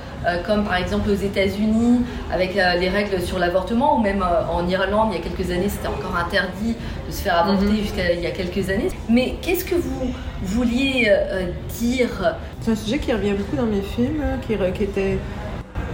comme 0.46 0.64
par 0.64 0.76
exemple 0.76 1.10
aux 1.10 1.16
États-Unis 1.16 2.02
avec 2.32 2.58
euh, 2.58 2.76
les 2.76 2.90
règles 2.90 3.22
sur 3.22 3.40
l'avortement, 3.40 3.98
ou 3.98 4.02
même 4.02 4.22
euh, 4.22 4.46
en 4.52 4.68
Irlande, 4.68 5.10
il 5.12 5.18
y 5.18 5.20
a 5.20 5.24
quelques 5.24 5.52
années, 5.52 5.70
c'était 5.70 5.88
encore 5.88 6.16
interdit 6.16 6.76
de 7.08 7.12
se 7.12 7.22
faire 7.22 7.38
avorter 7.40 7.66
mhm. 7.66 7.78
jusqu'à 7.78 8.14
il 8.14 8.22
y 8.22 8.28
a 8.28 8.32
quelques 8.32 8.70
années. 8.70 8.90
Mais 9.10 9.36
qu'est-ce 9.42 9.66
que 9.66 9.76
vous 9.76 10.14
vouliez 10.42 11.12
dire? 11.80 12.36
C'est 12.62 12.72
un 12.72 12.76
sujet 12.76 13.00
qui 13.00 13.14
revient 13.14 13.34
beaucoup 13.34 13.56
dans 13.56 13.66
mes 13.66 13.82
films, 13.82 14.24
qui, 14.48 14.56
qui 14.74 14.84
était 14.84 15.18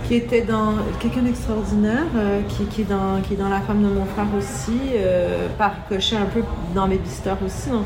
qui 0.07 0.15
était 0.15 0.41
dans 0.41 0.74
quelqu'un 1.00 1.21
d'extraordinaire, 1.21 2.05
qui, 2.48 2.65
qui, 2.65 2.81
est 2.81 2.89
dans, 2.89 3.21
qui 3.21 3.36
est 3.36 3.38
dans 3.38 3.50
La 3.50 3.62
femme 3.62 3.83
de 3.83 3.89
mon 3.89 4.05
frère 4.05 4.25
aussi, 4.36 4.79
par 5.57 5.88
cocher 5.88 6.15
un 6.15 6.25
peu 6.25 6.41
dans 6.74 6.88
Les 6.88 6.98
Bisters 6.98 7.38
aussi. 7.45 7.69
Donc, 7.69 7.86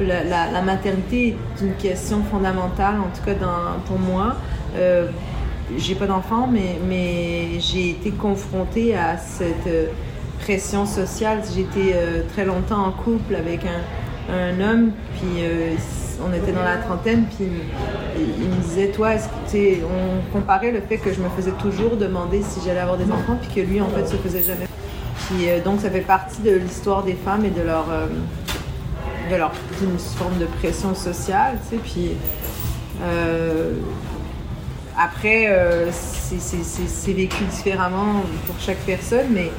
la, 0.00 0.50
la, 0.50 0.62
maternité 0.62 1.28
est 1.28 1.64
une 1.64 1.74
question 1.74 2.24
fondamentale, 2.24 2.96
en 2.98 3.16
tout 3.16 3.24
cas 3.24 3.34
dans, 3.34 3.78
pour 3.86 4.00
moi 4.00 4.34
j'ai 5.76 5.94
pas 5.94 6.06
d'enfant, 6.06 6.48
mais, 6.50 6.78
mais 6.88 7.60
j'ai 7.60 7.90
été 7.90 8.10
confrontée 8.10 8.96
à 8.96 9.18
cette 9.18 9.66
euh, 9.66 9.86
pression 10.40 10.86
sociale. 10.86 11.40
Été 11.56 11.92
euh, 11.94 12.22
très 12.32 12.44
longtemps 12.44 12.86
en 12.86 12.92
couple 12.92 13.34
avec 13.34 13.60
un, 13.64 14.34
un 14.34 14.60
homme, 14.60 14.92
puis 15.14 15.42
euh, 15.42 15.74
on 16.26 16.32
était 16.32 16.52
dans 16.52 16.62
la 16.62 16.78
trentaine, 16.78 17.24
puis 17.26 17.46
il, 18.16 18.48
me 18.48 18.62
disait, 18.62 18.88
toi, 18.88 19.14
est-ce 19.14 19.28
on 19.84 20.32
comparait 20.32 20.72
le 20.72 20.80
fait 20.80 20.98
que 20.98 21.12
je 21.12 21.20
me 21.20 21.28
faisais 21.30 21.52
toujours 21.52 21.96
demander 21.96 22.42
si 22.42 22.60
j'allais 22.64 22.80
avoir 22.80 22.96
des 22.96 23.10
enfants, 23.10 23.36
puis 23.40 23.62
que 23.62 23.68
lui, 23.68 23.80
en 23.80 23.88
fait, 23.88 24.06
se 24.06 24.16
faisait 24.16 24.42
jamais. 24.42 24.66
Puis 25.26 25.46
donc, 25.64 25.80
ça 25.80 25.90
fait 25.90 26.00
partie 26.00 26.40
de 26.42 26.52
l'histoire 26.56 27.04
des 27.04 27.14
femmes 27.14 27.44
et 27.44 27.50
de 27.50 27.62
leur, 27.62 27.86
de 29.30 29.36
leur 29.36 29.52
d'une 29.78 29.98
forme 29.98 30.38
de 30.38 30.46
pression 30.46 30.94
sociale, 30.94 31.58
tu 31.68 31.76
sais, 31.76 31.82
puis 31.82 32.10
après, 34.98 35.46
euh, 35.48 35.90
c'est- 35.92 37.12
vécu 37.12 37.44
différemment 37.44 38.22
pour 38.46 38.56
chaque 38.60 38.78
personne, 38.78 39.26
mais, 39.30 39.50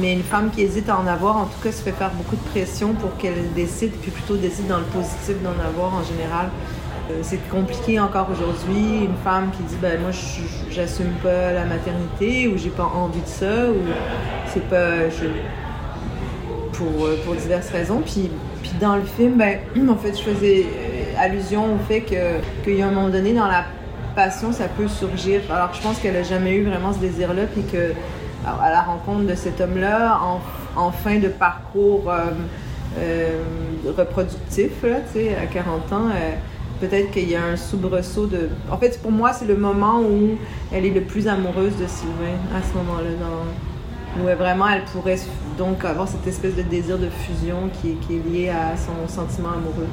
mais 0.00 0.12
une 0.14 0.22
femme 0.22 0.50
qui 0.50 0.62
hésite 0.62 0.88
à 0.88 0.98
en 0.98 1.06
avoir, 1.06 1.36
en 1.36 1.44
tout 1.44 1.60
cas, 1.62 1.72
se 1.72 1.82
fait 1.82 1.92
faire 1.92 2.10
beaucoup 2.12 2.36
de 2.36 2.50
pression 2.50 2.94
pour 2.94 3.16
qu'elle 3.16 3.52
décide, 3.54 3.92
puis 4.00 4.10
plutôt 4.10 4.36
décide 4.36 4.66
dans 4.66 4.78
le 4.78 4.84
positif 4.84 5.42
d'en 5.42 5.58
avoir 5.62 5.94
en 5.94 6.02
général. 6.02 6.48
Euh, 7.10 7.18
c'est 7.22 7.48
compliqué 7.50 8.00
encore 8.00 8.28
aujourd'hui, 8.32 9.04
une 9.04 9.16
femme 9.22 9.50
qui 9.54 9.62
dit 9.64 9.76
ben 9.82 10.00
moi 10.00 10.10
j'assume 10.70 11.12
pas 11.22 11.52
la 11.52 11.66
maternité 11.66 12.48
ou 12.48 12.56
j'ai 12.56 12.70
pas 12.70 12.90
envie 12.94 13.20
de 13.20 13.26
ça 13.26 13.68
ou 13.68 13.76
c'est 14.46 14.66
pas 14.70 15.10
pour, 16.72 17.04
euh, 17.04 17.18
pour 17.26 17.34
diverses 17.34 17.68
raisons. 17.68 18.00
Puis, 18.02 18.30
puis 18.62 18.72
dans 18.80 18.96
le 18.96 19.02
film, 19.02 19.34
ben, 19.36 19.58
en 19.90 19.96
fait, 19.96 20.16
je 20.16 20.22
faisais 20.22 20.66
allusion 21.20 21.74
au 21.74 21.78
fait 21.86 22.00
qu'il 22.00 22.74
y 22.74 22.82
a 22.82 22.86
un 22.86 22.90
moment 22.90 23.10
donné, 23.10 23.34
dans 23.34 23.48
la 23.48 23.64
passion, 24.14 24.52
ça 24.52 24.68
peut 24.68 24.88
surgir. 24.88 25.40
Alors, 25.50 25.72
je 25.74 25.82
pense 25.82 25.98
qu'elle 25.98 26.16
a 26.16 26.22
jamais 26.22 26.54
eu 26.54 26.64
vraiment 26.64 26.92
ce 26.92 26.98
désir-là, 26.98 27.42
puis 27.52 27.62
que 27.62 27.92
à 28.46 28.70
la 28.70 28.82
rencontre 28.82 29.26
de 29.26 29.34
cet 29.34 29.60
homme-là, 29.60 30.20
en, 30.76 30.90
fin 30.90 31.18
de 31.18 31.28
parcours 31.28 32.10
euh, 32.10 32.26
euh, 32.98 33.40
reproductif, 33.96 34.70
là, 34.82 34.96
à 35.42 35.46
40 35.46 35.92
ans, 35.92 36.08
euh, 36.10 36.32
peut-être 36.80 37.10
qu'il 37.10 37.28
y 37.30 37.36
a 37.36 37.42
un 37.42 37.56
soubresaut 37.56 38.26
de... 38.26 38.50
En 38.70 38.76
fait, 38.76 39.00
pour 39.00 39.12
moi, 39.12 39.32
c'est 39.32 39.46
le 39.46 39.56
moment 39.56 40.00
où 40.00 40.36
elle 40.72 40.84
est 40.84 40.90
le 40.90 41.02
plus 41.02 41.26
amoureuse 41.26 41.76
de 41.76 41.86
Sylvain, 41.86 42.36
à 42.54 42.60
ce 42.62 42.76
moment-là, 42.76 43.10
dans 43.20 43.44
où 44.16 44.26
vraiment 44.36 44.68
elle 44.68 44.84
pourrait 44.84 45.18
donc 45.58 45.84
avoir 45.84 46.06
cette 46.06 46.26
espèce 46.26 46.54
de 46.54 46.62
désir 46.62 46.98
de 46.98 47.08
fusion 47.08 47.68
qui, 47.80 47.96
est- 48.14 48.30
lié 48.30 48.48
à 48.48 48.76
son 48.76 49.12
sentiment 49.12 49.50
amoureux. 49.50 49.88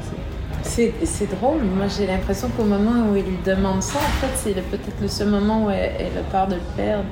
C'est 0.64 0.94
c'est 1.06 1.30
drôle. 1.30 1.62
Moi, 1.64 1.86
j'ai 1.88 2.08
l'impression 2.08 2.50
qu'au 2.50 2.64
moment 2.64 3.10
où 3.12 3.16
il 3.16 3.24
lui 3.24 3.38
demande 3.46 3.82
ça, 3.84 3.98
en 4.00 4.26
fait, 4.26 4.32
c'est 4.36 4.54
le- 4.54 4.62
peut-être 4.62 5.00
le 5.02 5.08
seul 5.08 5.28
moment 5.28 5.66
où 5.66 5.70
elle, 5.70 5.92
elle 6.00 6.18
a 6.18 6.24
peur 6.32 6.48
de 6.48 6.56
le 6.56 6.62
perdre. 6.76 7.04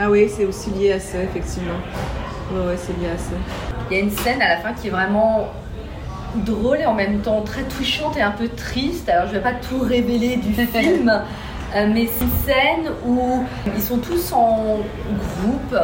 Ah 0.00 0.10
oui, 0.10 0.28
c'est 0.34 0.44
aussi 0.44 0.70
lié 0.70 0.92
à 0.92 1.00
ça, 1.00 1.18
effectivement. 1.22 1.74
Oui, 2.52 2.60
oui, 2.68 2.74
c'est 2.76 2.92
lié 2.98 3.08
à 3.14 3.18
ça. 3.18 3.32
Il 3.90 3.96
y 3.96 4.00
a 4.00 4.02
une 4.04 4.10
scène 4.10 4.40
à 4.42 4.48
la 4.48 4.56
fin 4.58 4.72
qui 4.72 4.88
est 4.88 4.90
vraiment 4.90 5.48
drôle 6.36 6.78
et 6.78 6.86
en 6.86 6.94
même 6.94 7.18
temps 7.20 7.42
très 7.42 7.62
touchante 7.62 8.16
et 8.16 8.22
un 8.22 8.30
peu 8.30 8.48
triste. 8.48 9.08
Alors 9.08 9.26
je 9.28 9.32
vais 9.32 9.40
pas 9.42 9.52
tout 9.54 9.80
révéler 9.80 10.36
du 10.36 10.54
film, 10.66 11.10
euh, 11.76 11.86
mais 11.92 12.06
c'est 12.06 12.24
une 12.24 12.30
scène 12.46 12.92
où 13.06 13.44
ils 13.74 13.82
sont 13.82 13.98
tous 13.98 14.32
en 14.32 14.78
groupe 15.42 15.76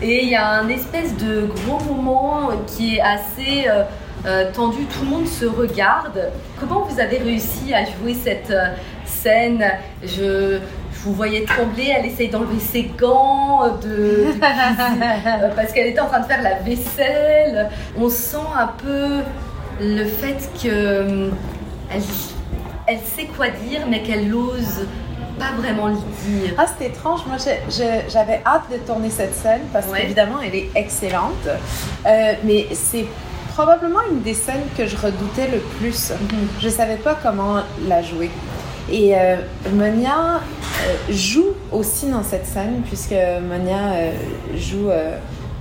et 0.00 0.22
il 0.22 0.28
y 0.28 0.36
a 0.36 0.48
un 0.50 0.68
espèce 0.68 1.16
de 1.16 1.48
gros 1.66 1.80
moment 1.92 2.50
qui 2.68 2.96
est 2.96 3.00
assez 3.00 3.66
euh, 3.68 3.82
euh, 4.26 4.50
tendu. 4.52 4.84
Tout 4.84 5.04
le 5.04 5.10
monde 5.10 5.26
se 5.26 5.44
regarde. 5.46 6.30
Comment 6.60 6.80
vous 6.82 7.00
avez 7.00 7.18
réussi 7.18 7.72
à 7.74 7.84
jouer 7.84 8.14
cette 8.14 8.50
euh, 8.50 8.66
scène? 9.04 9.64
Je, 10.02 10.58
je 10.92 10.98
vous 11.04 11.12
voyais 11.14 11.44
trembler, 11.44 11.92
elle 11.96 12.06
essaye 12.06 12.28
d'enlever 12.28 12.58
ses 12.60 12.84
gants, 12.98 13.68
de, 13.82 13.86
de 13.88 14.24
euh, 14.32 15.48
parce 15.54 15.72
qu'elle 15.72 15.86
était 15.88 16.00
en 16.00 16.06
train 16.06 16.20
de 16.20 16.26
faire 16.26 16.42
la 16.42 16.54
vaisselle. 16.56 17.68
On 17.96 18.08
sent 18.08 18.36
un 18.56 18.66
peu 18.66 19.20
le 19.80 20.04
fait 20.04 20.36
que 20.62 20.68
euh, 20.68 21.30
elle, 21.94 22.02
elle 22.88 22.98
sait 22.98 23.26
quoi 23.36 23.46
dire, 23.48 23.82
mais 23.88 24.02
qu'elle 24.02 24.28
n'ose 24.28 24.86
pas 25.38 25.52
vraiment 25.56 25.86
le 25.86 25.94
dire. 26.26 26.52
Ah, 26.58 26.66
c'est 26.76 26.86
étrange. 26.86 27.20
Moi, 27.28 27.36
j'avais 28.08 28.40
hâte 28.44 28.64
de 28.72 28.78
tourner 28.78 29.08
cette 29.08 29.34
scène 29.36 29.60
parce 29.72 29.86
Ouais. 29.86 30.00
qu'évidemment, 30.00 30.40
elle 30.44 30.56
est 30.56 30.68
excellente. 30.74 31.46
Euh, 31.46 32.32
mais 32.42 32.66
c'est 32.72 33.06
probablement 33.62 33.98
une 34.08 34.22
des 34.22 34.34
scènes 34.34 34.62
que 34.76 34.86
je 34.86 34.96
redoutais 34.96 35.48
le 35.50 35.58
plus. 35.58 36.12
Je 36.60 36.68
savais 36.68 36.94
pas 36.96 37.16
comment 37.20 37.56
la 37.88 38.02
jouer. 38.02 38.30
Et 38.90 39.16
euh, 39.18 39.34
Monia 39.72 40.36
euh, 40.36 40.94
joue 41.12 41.48
aussi 41.72 42.06
dans 42.08 42.22
cette 42.22 42.46
scène, 42.46 42.82
puisque 42.86 43.10
Monia 43.50 43.92
euh, 43.94 44.12
joue 44.56 44.90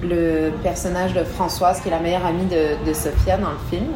le 0.04 0.51
personnage 0.62 1.13
de 1.13 1.24
Françoise, 1.24 1.82
qui 1.82 1.88
est 1.88 1.92
la 1.92 2.00
meilleure 2.00 2.25
amie 2.25 2.46
de, 2.46 2.88
de 2.88 2.94
Sophia 2.94 3.36
dans 3.38 3.50
le 3.50 3.58
film. 3.72 3.88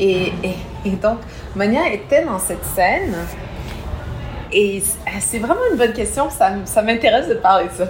Et, 0.00 0.32
et- 0.42 0.56
et 0.84 0.90
donc, 0.90 1.18
Monia 1.54 1.92
était 1.92 2.24
dans 2.24 2.40
cette 2.40 2.64
scène. 2.74 3.14
Et 4.52 4.82
ah, 5.06 5.10
c'est 5.20 5.38
vraiment 5.38 5.60
une 5.70 5.76
bonne 5.78 5.92
question, 5.92 6.28
ça, 6.28 6.52
ça 6.64 6.82
m'intéresse 6.82 7.28
de 7.28 7.34
parler 7.34 7.66
de 7.66 7.84
ça. 7.84 7.88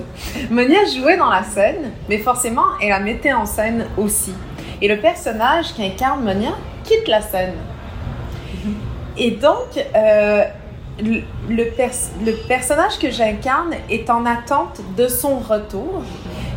Monia 0.50 0.80
jouait 0.94 1.16
dans 1.16 1.30
la 1.30 1.42
scène, 1.42 1.92
mais 2.08 2.18
forcément, 2.18 2.64
elle 2.82 2.90
la 2.90 3.00
mettait 3.00 3.32
en 3.32 3.46
scène 3.46 3.86
aussi. 3.96 4.34
Et 4.80 4.88
le 4.88 4.98
personnage 4.98 5.74
qui 5.74 5.84
incarne 5.84 6.22
Monia 6.22 6.50
quitte 6.84 7.08
la 7.08 7.20
scène. 7.20 7.54
Et 9.16 9.32
donc, 9.32 9.76
euh, 9.96 10.44
le, 11.02 11.22
le 11.48 11.64
pers- 11.70 12.12
le 12.24 12.32
personnage 12.46 12.98
que 12.98 13.10
j'incarne 13.10 13.74
est 13.90 14.08
en 14.10 14.24
attente 14.24 14.80
de 14.96 15.08
son 15.08 15.38
retour. 15.38 16.02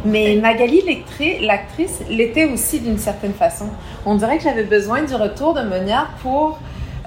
Mais 0.06 0.36
Magali, 0.36 0.82
l'actri- 0.86 1.40
l'actrice, 1.46 2.02
l'était 2.10 2.46
aussi 2.46 2.80
d'une 2.80 2.98
certaine 2.98 3.34
façon. 3.34 3.70
On 4.06 4.16
dirait 4.16 4.38
que 4.38 4.44
j'avais 4.44 4.64
besoin 4.64 5.04
du 5.04 5.16
retour 5.16 5.54
de 5.54 5.62
Monia 5.62 6.08
pour 6.22 6.60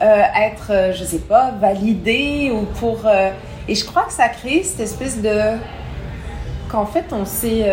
euh, 0.03 0.23
être, 0.41 0.71
euh, 0.71 0.93
je 0.93 1.05
sais 1.05 1.19
pas, 1.19 1.53
validée 1.61 2.53
ou 2.53 2.65
pour... 2.79 3.03
euh, 3.07 3.31
et 3.69 3.75
je 3.75 3.85
crois 3.85 4.03
que 4.03 4.13
ça 4.13 4.29
crée 4.29 4.63
cette 4.63 4.81
espèce 4.81 5.23
de... 5.23 5.57
Qu'en 6.69 6.87
fait, 6.87 7.05
on 7.13 7.25
s'est... 7.25 7.65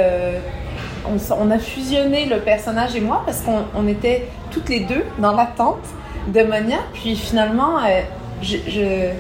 on, 1.07 1.51
a 1.51 1.59
fusionné 1.59 2.25
le 2.25 2.39
personnage 2.39 2.95
et 2.95 3.01
moi 3.01 3.23
parce 3.25 3.41
qu'on 3.41 3.63
on 3.75 3.87
était 3.87 4.27
toutes 4.51 4.69
les 4.69 4.81
deux 4.81 5.03
dans 5.19 5.33
l'attente 5.33 5.83
de 6.27 6.43
Monia. 6.43 6.77
Puis 6.93 7.15
finalement, 7.15 7.77
euh, 7.79 8.01
je, 8.41 8.57
je- 8.67 9.11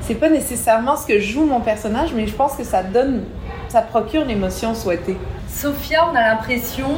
c'est 0.00 0.14
pas 0.14 0.30
nécessairement 0.30 0.96
ce 0.96 1.06
que 1.06 1.18
joue 1.20 1.44
mon 1.44 1.60
personnage, 1.60 2.10
mais 2.14 2.26
je 2.26 2.34
pense 2.34 2.54
que 2.54 2.64
ça 2.64 2.82
donne, 2.82 3.24
ça 3.68 3.82
procure 3.82 4.24
l'émotion 4.24 4.74
souhaitée. 4.74 5.18
Sophia, 5.48 6.06
on 6.10 6.16
a 6.16 6.20
l'impression, 6.22 6.88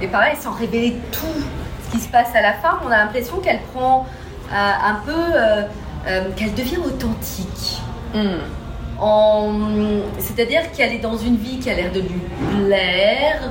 et 0.00 0.06
pareil, 0.08 0.36
sans 0.38 0.52
révéler 0.52 0.96
tout 1.12 1.26
ce 1.86 1.92
qui 1.92 2.02
se 2.02 2.08
passe 2.08 2.34
à 2.34 2.42
la 2.42 2.52
fin, 2.54 2.78
on 2.86 2.90
a 2.90 2.96
l'impression 2.98 3.36
qu'elle 3.38 3.60
prend 3.74 4.06
euh, 4.52 4.54
un 4.54 4.94
peu, 5.06 5.12
euh, 5.12 5.62
euh, 6.08 6.24
qu'elle 6.36 6.52
devient 6.54 6.78
authentique. 6.78 7.80
En... 9.00 9.50
C'est-à-dire 10.18 10.70
qu'elle 10.72 10.92
est 10.92 10.98
dans 10.98 11.16
une 11.16 11.36
vie 11.36 11.58
qui 11.58 11.70
a 11.70 11.74
l'air 11.74 11.90
de 11.92 12.00
lui 12.00 12.20
plaire 12.66 13.50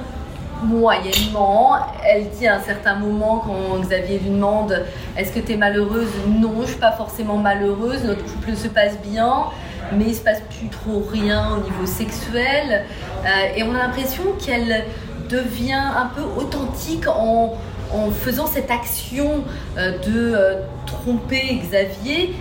moyennement. 0.64 1.76
Elle 2.06 2.30
dit 2.30 2.48
à 2.48 2.56
un 2.56 2.62
certain 2.62 2.96
moment, 2.96 3.44
quand 3.46 3.80
Xavier 3.80 4.20
lui 4.20 4.30
demande 4.30 4.84
Est-ce 5.18 5.32
que 5.32 5.40
tu 5.40 5.54
es 5.54 5.58
malheureuse? 5.58 6.10
Non, 6.28 6.54
je 6.62 6.68
suis 6.68 6.80
pas 6.80 6.92
forcément 6.92 7.38
malheureuse. 7.38 8.04
Notre 8.04 8.24
couple 8.26 8.56
se 8.56 8.68
passe 8.68 8.98
bien, 9.04 9.46
mais 9.94 10.06
il 10.08 10.16
se 10.16 10.22
passe 10.22 10.42
plus 10.58 10.68
trop 10.70 11.04
rien 11.12 11.52
au 11.58 11.64
niveau 11.64 11.86
sexuel. 11.86 12.86
Euh, 13.26 13.28
et 13.56 13.64
on 13.64 13.74
a 13.76 13.80
l'impression 13.80 14.24
qu'elle 14.44 14.86
devient 15.30 15.74
un 15.74 16.08
peu 16.16 16.22
authentique 16.38 17.08
en, 17.08 17.54
en 17.94 18.12
faisant 18.12 18.48
cette 18.48 18.70
action 18.72 19.44
euh, 19.78 19.98
de 20.00 20.34
euh, 20.36 20.56
tromper 20.86 21.62
Xavier 21.64 22.36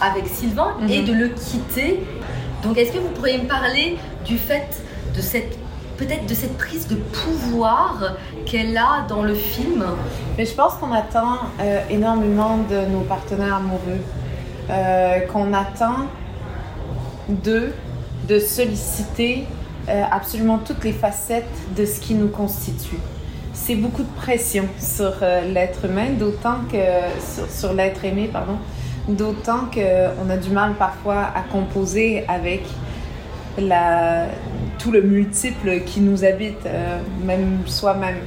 avec 0.00 0.26
Sylvain 0.28 0.74
et 0.88 1.00
Mhm. 1.00 1.06
de 1.06 1.12
le 1.12 1.28
quitter. 1.28 2.04
Donc 2.62 2.76
est-ce 2.78 2.92
que 2.92 2.98
vous 2.98 3.08
pourriez 3.10 3.38
me 3.38 3.46
parler 3.48 3.96
du 4.24 4.36
fait 4.38 4.82
de 5.16 5.20
cette 5.20 5.57
peut-être 5.98 6.26
de 6.26 6.34
cette 6.34 6.56
prise 6.56 6.86
de 6.86 6.94
pouvoir 6.94 8.14
qu'elle 8.46 8.76
a 8.78 9.04
dans 9.08 9.22
le 9.22 9.34
film 9.34 9.84
Mais 10.38 10.46
je 10.46 10.54
pense 10.54 10.74
qu'on 10.74 10.92
attend 10.92 11.38
euh, 11.60 11.80
énormément 11.90 12.58
de 12.70 12.86
nos 12.90 13.00
partenaires 13.00 13.56
amoureux, 13.56 14.00
euh, 14.70 15.20
qu'on 15.32 15.52
attend 15.52 16.06
d'eux 17.28 17.74
de 18.28 18.38
solliciter 18.38 19.46
euh, 19.88 20.02
absolument 20.10 20.58
toutes 20.58 20.84
les 20.84 20.92
facettes 20.92 21.44
de 21.76 21.84
ce 21.84 22.00
qui 22.00 22.14
nous 22.14 22.28
constitue. 22.28 22.98
C'est 23.52 23.74
beaucoup 23.74 24.02
de 24.02 24.16
pression 24.16 24.66
sur 24.78 25.14
l'être 25.52 25.86
humain, 25.86 26.10
d'autant 26.16 26.60
que 26.70 26.78
sur, 27.20 27.50
sur 27.50 27.72
l'être 27.72 28.04
aimé, 28.04 28.30
pardon, 28.32 28.56
d'autant 29.08 29.66
qu'on 29.72 30.30
a 30.30 30.36
du 30.36 30.50
mal 30.50 30.74
parfois 30.74 31.22
à 31.34 31.42
composer 31.50 32.24
avec 32.28 32.62
la, 33.58 34.26
tout 34.78 34.90
le 34.90 35.02
multiple 35.02 35.80
qui 35.84 36.00
nous 36.00 36.24
habite, 36.24 36.64
euh, 36.66 36.98
même 37.24 37.60
soi-même. 37.66 38.20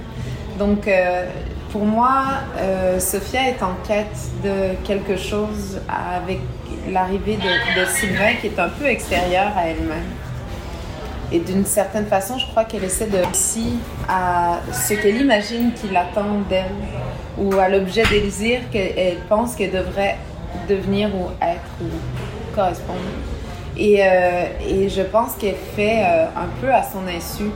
Donc, 0.60 0.88
euh, 0.88 1.25
pour 1.72 1.86
moi, 1.86 2.24
euh, 2.58 3.00
Sophia 3.00 3.48
est 3.50 3.63
en 3.63 3.74
quête 3.88 4.17
de 4.43 4.75
quelque 4.86 5.17
chose 5.17 5.79
avec 5.88 6.39
l'arrivée 6.89 7.38
de, 7.38 7.79
de 7.81 7.86
Sylvain 7.86 8.34
qui 8.39 8.48
est 8.48 8.60
un 8.60 8.70
peu 8.70 8.86
extérieure 8.86 9.51
à 9.55 9.67
elle-même. 9.67 10.10
Et 11.31 11.39
d'une 11.39 11.65
certaine 11.65 12.08
façon, 12.08 12.38
je 12.38 12.46
crois 12.48 12.65
qu'elle 12.65 12.84
essaie 12.84 13.08
de 13.08 13.20
aussi 13.31 13.77
à 14.10 14.60
ce 14.74 14.93
qu'elle 14.96 15.22
imagine 15.22 15.72
qu'il 15.74 15.96
attend 15.96 16.41
d'elle 16.50 16.65
ou 17.38 17.58
à 17.58 17.70
l'objet 17.70 18.03
des 18.10 18.20
désirs 18.20 18.60
qu'elle 18.70 19.17
pense 19.29 19.55
qu'elle 19.55 19.72
devrait 19.72 20.17
devenir 20.67 21.10
ou 21.15 21.29
être 21.41 21.72
ou 21.81 22.53
correspondre. 22.53 23.00
Et, 23.82 23.98
euh, 24.00 24.44
et 24.64 24.90
je 24.90 25.02
pense 25.02 25.34
qu'elle 25.40 25.56
fait 25.76 26.04
euh, 26.04 26.26
un 26.38 26.48
peu 26.62 26.72
à 26.72 26.84
son 26.84 27.08
insu 27.08 27.50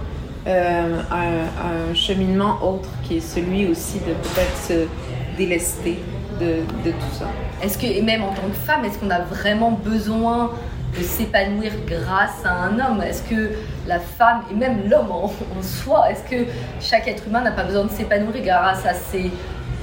euh, 0.48 1.00
un, 1.12 1.91
un, 1.91 1.94
cheminement 1.94 2.58
autre 2.63 2.89
qui 3.03 3.17
est 3.17 3.20
celui 3.20 3.67
aussi 3.67 4.00
de 4.00 4.13
peut-être 4.13 4.58
se 4.58 4.88
délester 5.38 6.00
de, 6.39 6.63
de 6.84 6.91
tout 6.91 7.13
ça. 7.13 7.27
Est-ce 7.62 7.77
que, 7.77 7.86
et 7.86 8.01
même 8.01 8.24
en 8.24 8.29
tant 8.34 8.48
que 8.48 8.55
femme, 8.55 8.84
est-ce 8.86 8.98
qu'on 8.98 9.12
a 9.12 9.20
vraiment 9.20 9.70
besoin 9.70 10.51
de 10.98 11.03
s'épanouir 11.03 11.72
grâce 11.86 12.44
à 12.44 12.53
un 12.53 12.79
homme? 12.79 13.03
Est-ce 13.03 13.22
que 13.22 13.51
la 13.86 14.00
femme 14.00 14.41
et 14.50 14.55
même 14.55 14.89
l'homme 14.89 15.12
en, 15.12 15.25
en, 15.25 15.62
soi, 15.62 16.10
est-ce 16.10 16.24
que 16.24 16.50
chaque 16.82 17.08
être 17.08 17.27
humain 17.27 17.41
n'a 17.41 17.51
pas 17.51 17.65
besoin 17.65 17.84
de 17.84 17.91
s'épanouir 17.91 18.34
grâce 18.44 18.84
à 18.84 18.96
ses 18.96 19.29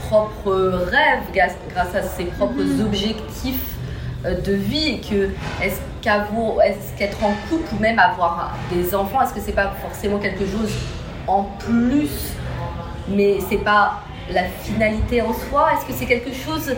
propres 0.09 0.87
rêves, 0.91 1.23
grâce 1.33 1.95
à 1.95 2.03
ses 2.03 2.25
propres 2.25 2.65
mmh. 2.65 2.81
objectifs 2.81 3.77
de 4.25 4.53
vie? 4.53 4.89
Et 4.89 5.01
que 5.01 5.31
est-ce 5.63 5.92
est-ce 6.06 6.99
qu'être 6.99 7.23
en 7.23 7.32
couple 7.49 7.75
ou 7.75 7.78
même 7.80 7.99
avoir 7.99 8.56
des 8.73 8.94
enfants, 8.94 9.23
est-ce 9.23 9.35
que 9.35 9.40
c'est 9.40 9.52
pas 9.52 9.73
forcément 9.80 10.18
quelque 10.18 10.44
chose 10.47 10.73
en 11.26 11.44
plus, 11.59 12.32
mais 13.09 13.38
c'est 13.49 13.59
pas 13.59 14.02
la 14.30 14.44
finalité 14.44 15.23
en 15.23 15.32
soi? 15.32 15.71
Est-ce 15.75 15.87
que 15.87 15.92
c'est 15.92 16.06
quelque 16.06 16.32
chose 16.32 16.75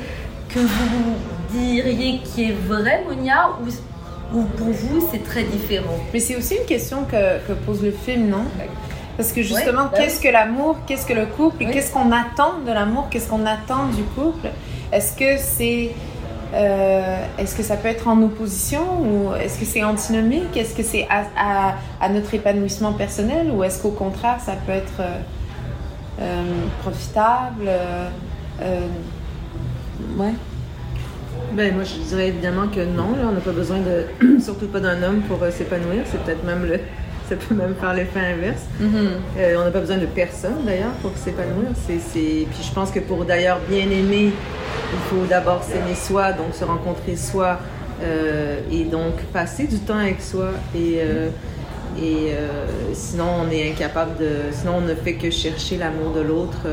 que 0.48 0.58
vous 0.60 1.14
diriez 1.50 2.20
qui 2.20 2.50
est 2.50 2.52
vrai, 2.52 3.02
Monia, 3.08 3.50
ou, 3.62 4.38
ou 4.38 4.42
pour 4.42 4.68
vous 4.68 5.08
c'est 5.10 5.24
très 5.24 5.44
différent? 5.44 5.98
Mais 6.12 6.20
c'est 6.20 6.36
aussi 6.36 6.56
une 6.56 6.66
question 6.66 7.04
que, 7.04 7.38
que, 7.46 7.52
pose 7.52 7.82
le 7.82 7.92
film, 7.92 8.28
non? 8.28 8.44
Parce 9.16 9.32
que 9.32 9.42
justement, 9.42 9.84
ouais, 9.84 9.88
bah 9.92 9.98
qu'est-ce 9.98 10.20
que 10.20 10.28
l'amour, 10.28 10.76
qu'est-ce 10.86 11.06
que 11.06 11.12
le 11.12 11.26
couple, 11.26 11.56
oui. 11.60 11.70
qu'est-ce 11.72 11.92
qu'on 11.92 12.10
attend 12.10 12.58
de 12.66 12.72
l'amour, 12.72 13.08
qu'est-ce 13.10 13.28
qu'on 13.28 13.46
attend 13.46 13.86
du 13.86 14.02
couple? 14.02 14.48
Est-ce 14.92 15.16
que 15.16 15.38
c'est 15.38 15.92
euh, 16.54 17.16
est-ce 17.38 17.56
que 17.56 17.62
ça 17.62 17.76
peut 17.76 17.88
être 17.88 18.06
en 18.06 18.23
opposition 18.23 19.00
ou 19.00 19.34
est-ce 19.34 19.58
que 19.58 19.64
c'est 19.64 19.82
antinomique? 19.82 20.56
Est-ce 20.56 20.75
que 20.75 20.84
c'est 20.84 21.06
à, 21.11 21.25
à, 21.37 21.75
à, 22.00 22.08
notre 22.08 22.32
épanouissement 22.32 22.92
personnel 22.92 23.50
ou 23.50 23.64
est-ce 23.64 23.82
qu'au 23.82 23.90
contraire 23.90 24.38
ça 24.44 24.52
peut 24.64 24.73
être 24.73 25.00
euh, 25.00 25.18
euh, 26.20 26.42
profitable 26.80 27.68
Ouais. 30.16 30.32
Ben, 31.52 31.75
moi, 31.75 31.84
je 31.84 32.08
dirais 32.08 32.28
évidemment 32.28 32.68
que 32.68 32.80
non. 32.80 33.16
Là, 33.16 33.28
on 33.28 33.32
n'a 33.32 33.40
pas 33.40 33.52
besoin 33.52 33.78
de, 33.78 34.40
surtout 34.40 34.66
pas 34.66 34.80
d'un 34.80 35.02
homme 35.02 35.23
pour 35.23 35.38
s'épanouir. 35.50 36.02
C'est 36.06 36.23
peut-être 36.23 36.44
même 36.44 36.64
le, 36.64 36.78
ça 37.28 37.37
peut 37.37 37.54
même 37.54 37.75
faire 37.75 37.94
l'effet 37.94 38.20
inverse. 38.20 38.62
Mm 38.80 38.87
-hmm. 38.87 39.56
on 39.58 39.64
n'a 39.64 39.70
pas 39.70 39.80
besoin 39.80 39.99
de 39.99 40.06
personne 40.06 40.64
d'ailleurs 40.64 40.94
pour 41.02 41.12
s'épanouir. 41.16 41.70
C'est, 41.87 42.46
puis 42.50 42.62
je 42.62 42.73
pense 42.73 42.90
que 42.90 43.00
pour 43.00 43.25
d'ailleurs 43.25 43.58
bien 43.68 43.88
aimer 43.90 44.32
il 44.94 45.00
faut 45.10 45.26
d'abord 45.26 45.62
s'aimer 45.62 45.94
soi, 45.94 46.32
donc 46.32 46.54
se 46.54 46.64
rencontrer 46.64 47.16
soi 47.16 47.58
euh, 48.02 48.60
et 48.70 48.84
donc 48.84 49.16
passer 49.32 49.66
du 49.66 49.78
temps 49.78 49.98
avec 49.98 50.20
soi. 50.20 50.50
Et, 50.74 50.98
euh, 51.00 51.28
euh, 52.00 52.66
sinon, 52.92 53.26
on 53.42 53.50
est 53.50 53.70
incapable 53.70 54.18
de. 54.18 54.30
Sinon, 54.52 54.78
on 54.78 54.80
ne 54.80 54.94
fait 54.94 55.14
que 55.14 55.30
chercher 55.30 55.76
l'amour 55.76 56.12
de 56.12 56.20
l'autre 56.20 56.66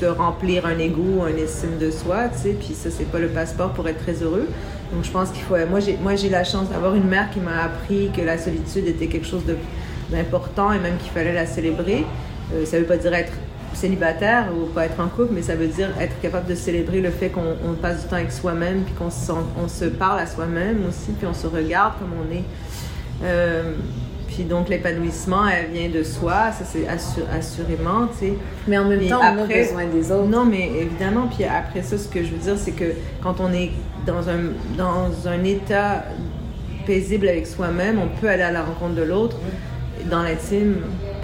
se 0.00 0.06
remplir 0.06 0.64
un 0.64 0.78
ego, 0.78 1.22
un 1.22 1.36
estime 1.36 1.76
de 1.78 1.90
soi, 1.90 2.28
tu 2.28 2.38
sais. 2.38 2.56
Puis 2.58 2.74
ça, 2.74 2.88
c'est 2.90 3.10
pas 3.10 3.18
le 3.18 3.28
passeport 3.28 3.72
pour 3.72 3.86
être 3.86 4.02
très 4.02 4.22
heureux. 4.22 4.48
Donc, 4.92 5.04
je 5.04 5.10
pense 5.10 5.30
qu'il 5.30 5.42
faut. 5.42 5.56
Moi, 5.66 5.80
j'ai, 6.16 6.28
la 6.30 6.44
chance 6.44 6.70
d'avoir 6.70 6.94
une 6.94 7.06
mère 7.06 7.30
qui 7.30 7.40
m'a 7.40 7.64
appris 7.64 8.10
que 8.16 8.22
la 8.22 8.38
solitude 8.38 8.86
était 8.86 9.08
quelque 9.08 9.26
chose 9.26 9.42
d'important 10.10 10.72
et 10.72 10.78
même 10.78 10.96
qu'il 10.98 11.10
fallait 11.10 11.34
la 11.34 11.46
célébrer. 11.46 12.04
ça 12.64 12.78
veut 12.78 12.84
pas 12.84 12.96
dire 12.96 13.12
être 13.14 13.32
célibataire 13.74 14.48
ou 14.52 14.66
pas 14.66 14.86
être 14.86 15.00
en 15.00 15.08
couple, 15.08 15.32
mais 15.32 15.42
ça 15.42 15.54
veut 15.54 15.68
dire 15.68 15.88
être 16.00 16.20
capable 16.20 16.46
de 16.46 16.54
célébrer 16.54 17.00
le 17.00 17.10
fait 17.10 17.28
qu'on 17.28 17.74
passe 17.80 18.02
du 18.02 18.08
temps 18.08 18.16
avec 18.16 18.32
soi-même, 18.32 18.82
puis 18.82 18.94
qu'on 18.94 19.10
se, 19.10 19.32
on 19.32 19.68
se 19.68 19.84
parle 19.86 20.20
à 20.20 20.26
soi-même 20.26 20.84
aussi, 20.88 21.12
puis 21.12 21.26
on 21.26 21.34
se 21.34 21.46
regarde 21.46 21.94
comme 21.98 22.12
on 22.12 22.34
est. 22.34 22.44
Euh, 23.22 23.74
puis 24.28 24.44
donc 24.44 24.68
l'épanouissement, 24.68 25.46
elle 25.48 25.70
vient 25.72 25.88
de 25.88 26.04
soi, 26.04 26.52
ça 26.52 26.64
c'est 26.64 26.86
assur 26.86 27.24
assurément, 27.32 28.06
tu 28.12 28.26
sais. 28.26 28.32
Mais 28.68 28.78
en 28.78 28.84
même 28.84 29.06
temps, 29.08 29.20
après, 29.20 29.70
on 29.72 29.78
a 29.78 29.86
besoin 29.86 29.86
des 29.86 30.12
autres. 30.12 30.28
Non, 30.28 30.44
mais 30.44 30.70
évidemment, 30.80 31.26
puis 31.26 31.44
après 31.44 31.82
ça, 31.82 31.98
ce 31.98 32.08
que 32.08 32.22
je 32.22 32.30
veux 32.30 32.38
dire, 32.38 32.56
c'est 32.56 32.72
que 32.72 32.92
quand 33.22 33.40
on 33.40 33.52
est 33.52 33.70
dans 34.06 34.28
un, 34.28 34.52
dans 34.78 35.28
un 35.28 35.44
état 35.44 36.04
paisible 36.86 37.28
avec 37.28 37.46
soi-même, 37.46 37.98
on 37.98 38.08
peut 38.20 38.28
aller 38.28 38.42
à 38.42 38.52
la 38.52 38.62
rencontre 38.62 38.94
de 38.94 39.02
l'autre, 39.02 39.36
dans 40.08 40.22
l'intime, 40.22 40.76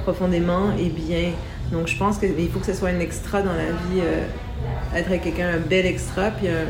profondément 0.02 0.72
et 0.78 0.88
bien. 0.88 1.30
Donc, 1.72 1.88
je 1.88 1.96
pense 1.96 2.18
qu'il 2.18 2.48
faut 2.50 2.60
que 2.60 2.66
ce 2.66 2.74
soit 2.74 2.90
un 2.90 3.00
extra 3.00 3.42
dans 3.42 3.52
la 3.52 3.66
vie, 3.66 4.00
euh, 4.00 4.24
être 4.94 5.08
avec 5.08 5.22
quelqu'un, 5.22 5.48
un 5.54 5.58
bel 5.58 5.86
extra. 5.86 6.30
Puis, 6.30 6.46
euh, 6.48 6.64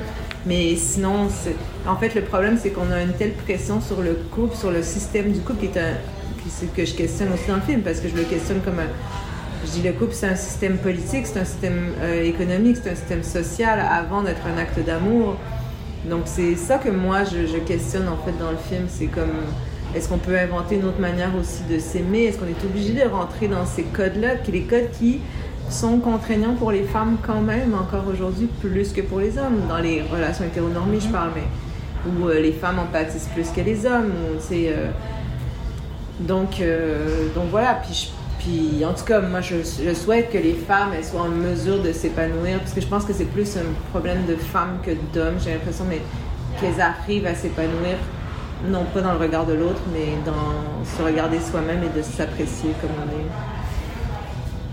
mais 0.46 0.76
sinon, 0.76 1.28
en 1.86 1.96
fait, 1.96 2.14
le 2.14 2.22
problème, 2.22 2.58
c'est 2.60 2.70
qu'on 2.70 2.90
a 2.90 3.02
une 3.02 3.12
telle 3.12 3.32
pression 3.32 3.80
sur 3.80 4.00
le 4.00 4.14
couple, 4.30 4.56
sur 4.56 4.70
le 4.70 4.82
système 4.82 5.32
du 5.32 5.40
couple, 5.40 5.66
qui 5.66 5.66
est 5.66 5.80
un, 5.80 5.94
que 6.74 6.84
je 6.84 6.94
questionne 6.94 7.32
aussi 7.32 7.48
dans 7.48 7.56
le 7.56 7.62
film, 7.62 7.82
parce 7.82 8.00
que 8.00 8.08
je 8.08 8.14
le 8.14 8.22
questionne 8.22 8.60
comme 8.60 8.78
un. 8.78 8.88
Je 9.64 9.70
dis 9.70 9.82
le 9.82 9.92
couple, 9.92 10.12
c'est 10.14 10.28
un 10.28 10.36
système 10.36 10.78
politique, 10.78 11.26
c'est 11.26 11.40
un 11.40 11.44
système 11.44 11.92
euh, 12.00 12.22
économique, 12.22 12.76
c'est 12.82 12.90
un 12.90 12.94
système 12.94 13.22
social 13.22 13.80
avant 13.80 14.22
d'être 14.22 14.42
un 14.46 14.58
acte 14.58 14.78
d'amour. 14.84 15.36
Donc, 16.08 16.22
c'est 16.26 16.54
ça 16.54 16.78
que 16.78 16.88
moi, 16.88 17.24
je 17.24 17.58
questionne 17.58 18.08
en 18.08 18.16
fait 18.16 18.38
dans 18.38 18.52
le 18.52 18.56
film. 18.56 18.84
C'est 18.88 19.06
comme 19.06 19.32
est-ce 19.96 20.08
qu'on 20.08 20.18
peut 20.18 20.38
inventer 20.38 20.76
une 20.76 20.84
autre 20.84 21.00
manière 21.00 21.30
aussi 21.40 21.62
de 21.70 21.78
s'aimer? 21.78 22.24
Est-ce 22.24 22.38
qu'on 22.38 22.46
est 22.46 22.64
obligé 22.64 22.92
de 22.92 23.08
rentrer 23.08 23.48
dans 23.48 23.64
ces 23.64 23.82
codes-là, 23.82 24.36
qui 24.36 24.52
les 24.52 24.64
codes 24.64 24.90
qui 24.92 25.20
sont 25.70 25.98
contraignants 25.98 26.54
pour 26.54 26.70
les 26.70 26.82
femmes 26.82 27.16
quand 27.26 27.40
même 27.40 27.74
encore 27.74 28.04
aujourd'hui 28.12 28.48
plus 28.60 28.92
que 28.92 29.00
pour 29.00 29.20
les 29.20 29.38
hommes? 29.38 29.66
Dans 29.68 29.78
les 29.78 30.02
relations 30.02 30.44
hétéronormées 30.44 31.00
je 31.00 31.08
parle 31.08 31.30
mais 31.34 31.42
où 32.06 32.28
euh, 32.28 32.40
les 32.40 32.52
femmes 32.52 32.78
en 32.78 32.84
pâtissent 32.84 33.30
plus 33.34 33.48
que 33.48 33.60
les 33.62 33.86
hommes 33.86 34.12
euh, 34.52 34.90
donc 36.20 36.60
euh, 36.60 37.28
donc 37.34 37.46
voilà 37.50 37.80
puis 37.82 37.94
je, 37.94 38.44
puis 38.44 38.84
en 38.84 38.92
tout 38.92 39.04
cas 39.04 39.20
moi 39.20 39.40
je, 39.40 39.56
je, 39.56 39.92
souhaite 39.92 40.30
que 40.30 40.38
les 40.38 40.54
femmes 40.54 40.90
elles 40.96 41.04
soient 41.04 41.22
en 41.22 41.28
mesure 41.28 41.82
de 41.82 41.90
s'épanouir 41.92 42.60
parce 42.60 42.72
que 42.72 42.80
je 42.80 42.86
pense 42.86 43.04
que 43.04 43.12
c'est 43.12 43.24
plus 43.24 43.56
un 43.56 43.90
problème 43.90 44.24
de 44.26 44.36
femmes 44.36 44.78
que 44.84 44.92
d'hommes 45.12 45.38
j'ai 45.42 45.54
l'impression 45.54 45.84
mais 45.88 46.00
qu'elles 46.60 46.80
arrivent 46.80 47.26
à 47.26 47.34
s'épanouir 47.34 47.96
non 48.64 48.84
pas 48.92 49.00
dans 49.00 49.12
le 49.12 49.18
regard 49.18 49.46
de 49.46 49.52
l'autre, 49.52 49.82
mais 49.92 50.16
dans 50.24 50.84
se 50.84 51.02
regarder 51.02 51.38
soi-même 51.40 51.82
et 51.82 51.96
de 51.96 52.02
s'apprécier 52.02 52.70
comme 52.80 52.90
on 53.04 53.10
est. 53.10 53.26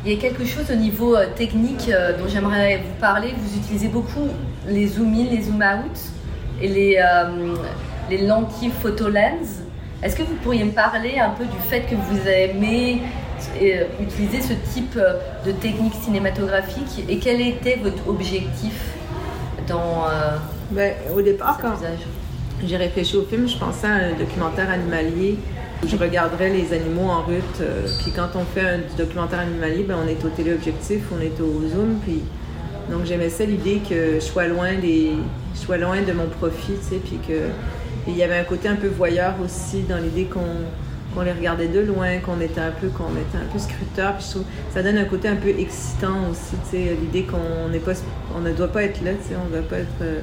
Il 0.05 0.11
y 0.11 0.17
a 0.17 0.19
quelque 0.19 0.43
chose 0.43 0.69
au 0.69 0.75
niveau 0.75 1.15
euh, 1.15 1.27
technique 1.33 1.89
euh, 1.89 2.17
dont 2.17 2.27
j'aimerais 2.27 2.77
vous 2.77 2.99
parler. 2.99 3.33
Vous 3.37 3.57
utilisez 3.57 3.87
beaucoup 3.87 4.27
les 4.67 4.87
zoom 4.87 5.13
in, 5.13 5.29
les 5.31 5.43
zoom 5.43 5.63
out 5.63 5.97
et 6.61 6.67
les, 6.67 6.97
euh, 6.97 7.55
les 8.09 8.25
lentilles 8.25 8.71
photo 8.81 9.07
lens. 9.07 9.61
Est-ce 10.01 10.17
que 10.17 10.23
vous 10.23 10.35
pourriez 10.43 10.65
me 10.65 10.71
parler 10.71 11.19
un 11.19 11.29
peu 11.29 11.45
du 11.45 11.57
fait 11.69 11.81
que 11.81 11.95
vous 11.95 12.27
aimez 12.27 13.01
utiliser 14.01 14.41
ce 14.41 14.53
type 14.73 14.99
de 15.45 15.51
technique 15.53 15.93
cinématographique 15.95 17.05
et 17.07 17.17
quel 17.19 17.39
était 17.41 17.77
votre 17.81 18.07
objectif 18.07 18.73
dans 19.67 20.05
ben, 20.71 20.93
au 21.15 21.21
départ 21.21 21.55
cet 21.55 21.65
quand, 21.65 21.77
usage? 21.77 22.07
J'ai 22.65 22.77
réfléchi 22.77 23.17
au 23.17 23.23
film, 23.23 23.47
je 23.47 23.57
pensais 23.57 23.87
à 23.87 23.93
un 23.93 24.13
documentaire 24.13 24.69
animalier 24.69 25.37
où 25.83 25.87
je 25.87 25.95
regarderais 25.97 26.49
les 26.49 26.73
animaux 26.73 27.09
en 27.09 27.21
route. 27.21 27.61
Euh, 27.61 27.87
puis 28.01 28.11
quand 28.11 28.29
on 28.35 28.45
fait 28.45 28.65
un 28.65 28.79
documentaire 28.97 29.39
animalier, 29.39 29.83
ben, 29.83 29.97
on 30.03 30.07
est 30.07 30.23
au 30.23 30.29
téléobjectif, 30.29 31.03
on 31.11 31.21
est 31.21 31.39
au 31.41 31.67
zoom. 31.67 31.99
Puis 32.03 32.21
donc 32.89 33.05
j'aimais 33.05 33.29
ça 33.29 33.45
l'idée 33.45 33.81
que 33.87 34.15
je 34.15 34.19
sois 34.19 34.47
loin 34.47 34.73
des, 34.75 35.11
je 35.55 35.59
sois 35.59 35.77
loin 35.77 36.01
de 36.01 36.11
mon 36.13 36.27
profit, 36.27 36.73
tu 36.73 36.95
sais, 36.95 37.01
puis 37.03 37.19
que 37.27 37.49
il 38.07 38.17
y 38.17 38.23
avait 38.23 38.37
un 38.37 38.43
côté 38.43 38.67
un 38.67 38.75
peu 38.75 38.87
voyeur 38.87 39.35
aussi 39.43 39.83
dans 39.83 39.97
l'idée 39.97 40.25
qu'on 40.25 41.21
les 41.21 41.31
regardait 41.31 41.69
de 41.69 41.79
loin, 41.79 42.17
qu'on 42.19 42.41
était 42.41 42.59
un 42.59 42.71
peu 42.71 42.87
qu'on 42.87 43.11
était 43.11 43.37
un 43.37 43.51
peu 43.51 43.59
scruteur. 43.59 44.17
Puis 44.17 44.43
ça 44.73 44.83
donne 44.83 44.97
un 44.97 45.05
côté 45.05 45.29
un 45.29 45.35
peu 45.37 45.49
excitant 45.49 46.29
aussi, 46.29 46.55
tu 46.69 46.77
sais, 46.77 46.97
l'idée 46.99 47.23
qu'on 47.23 47.69
n'est 47.69 47.79
pas, 47.79 47.93
on 48.35 48.41
ne 48.41 48.51
doit 48.51 48.67
pas 48.67 48.83
être 48.83 49.01
là, 49.03 49.11
tu 49.11 49.29
sais, 49.29 49.35
on 49.41 49.45
ne 49.49 49.61
doit 49.61 49.69
pas 49.69 49.77
être 49.77 50.01
euh, 50.01 50.19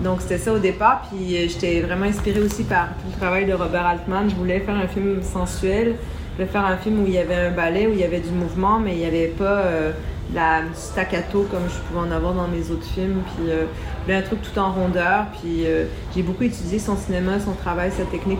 donc 0.00 0.20
c'était 0.20 0.38
ça 0.38 0.52
au 0.52 0.58
départ, 0.58 1.02
puis 1.10 1.36
euh, 1.36 1.48
j'étais 1.48 1.80
vraiment 1.80 2.06
inspirée 2.06 2.40
aussi 2.40 2.62
par 2.62 2.88
le 3.04 3.18
travail 3.18 3.46
de 3.46 3.52
Robert 3.52 3.84
Altman. 3.84 4.30
Je 4.30 4.34
voulais 4.36 4.60
faire 4.60 4.76
un 4.76 4.86
film 4.86 5.22
sensuel, 5.22 5.96
je 6.30 6.36
voulais 6.36 6.52
faire 6.52 6.64
un 6.64 6.76
film 6.76 7.02
où 7.02 7.06
il 7.06 7.14
y 7.14 7.18
avait 7.18 7.34
un 7.34 7.50
ballet, 7.50 7.88
où 7.88 7.92
il 7.92 7.98
y 7.98 8.04
avait 8.04 8.20
du 8.20 8.30
mouvement, 8.30 8.78
mais 8.78 8.92
il 8.92 8.98
n'y 8.98 9.06
avait 9.06 9.26
pas 9.26 9.58
euh, 9.58 9.90
la 10.32 10.60
staccato 10.72 11.48
comme 11.50 11.64
je 11.68 11.78
pouvais 11.88 12.08
en 12.08 12.12
avoir 12.14 12.32
dans 12.32 12.46
mes 12.46 12.70
autres 12.70 12.86
films. 12.86 13.22
Puis 13.34 13.50
euh, 13.50 13.64
un 14.08 14.22
truc 14.22 14.40
tout 14.42 14.56
en 14.58 14.70
rondeur, 14.70 15.26
puis 15.32 15.66
euh, 15.66 15.86
j'ai 16.14 16.22
beaucoup 16.22 16.44
utilisé 16.44 16.78
son 16.78 16.96
cinéma, 16.96 17.40
son 17.40 17.54
travail, 17.54 17.90
sa 17.90 18.04
technique. 18.04 18.38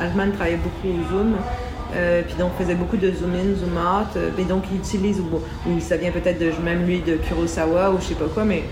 Altman 0.00 0.32
travaillait 0.32 0.58
beaucoup 0.58 0.88
au 0.88 1.12
zoom. 1.12 1.36
Puis 2.26 2.34
donc 2.38 2.50
faisait 2.58 2.74
beaucoup 2.74 2.98
de 2.98 3.10
zoom 3.10 3.34
in, 3.34 3.56
zoom 3.56 3.78
out. 3.78 4.18
et 4.38 4.44
donc 4.44 4.64
il 4.70 4.76
utilise, 4.76 5.20
ou, 5.20 5.40
ou 5.70 5.80
ça 5.80 5.96
vient 5.96 6.10
peut-être 6.10 6.38
de 6.38 6.52
même 6.62 6.84
lui 6.84 7.00
de 7.00 7.14
Kurosawa 7.16 7.92
ou 7.92 7.98
je 7.98 8.08
sais 8.08 8.14
pas 8.14 8.26
quoi, 8.26 8.44
mais 8.44 8.64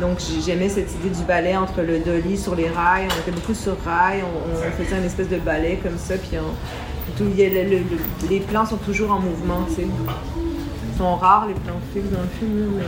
Donc 0.00 0.18
j'ai- 0.20 0.40
j'aimais 0.40 0.68
cette 0.68 0.92
idée 0.94 1.10
du 1.10 1.22
ballet 1.24 1.56
entre 1.56 1.80
le 1.82 1.98
dolly 1.98 2.36
sur 2.36 2.54
les 2.54 2.68
rails. 2.68 3.06
On 3.08 3.20
était 3.20 3.30
beaucoup 3.32 3.54
sur 3.54 3.76
rails. 3.84 4.22
On, 4.22 4.50
on 4.52 4.70
faisait 4.84 4.96
une 4.98 5.04
espèce 5.04 5.28
de 5.28 5.38
ballet 5.38 5.78
comme 5.82 5.98
ça. 5.98 6.14
Puis 6.16 6.38
on- 6.38 7.16
tout- 7.16 7.28
il 7.30 7.38
y 7.40 7.44
a 7.44 7.48
le- 7.48 7.68
le- 7.70 7.78
le- 7.78 8.28
les 8.28 8.40
plans 8.40 8.64
sont 8.66 8.76
toujours 8.76 9.10
en 9.12 9.18
mouvement. 9.20 9.62
tu 9.68 9.74
sais. 9.76 9.86
Ils 9.86 10.98
sont 10.98 11.16
rares 11.16 11.46
les 11.48 11.54
plans 11.54 11.80
fixes 11.92 12.10
dans 12.10 12.20
le 12.20 12.28
film. 12.38 12.80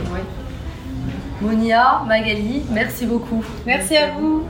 Monia, 1.41 2.03
Magali, 2.07 2.63
merci 2.71 3.05
beaucoup. 3.05 3.43
Merci 3.65 3.97
à 3.97 4.11
vous. 4.11 4.43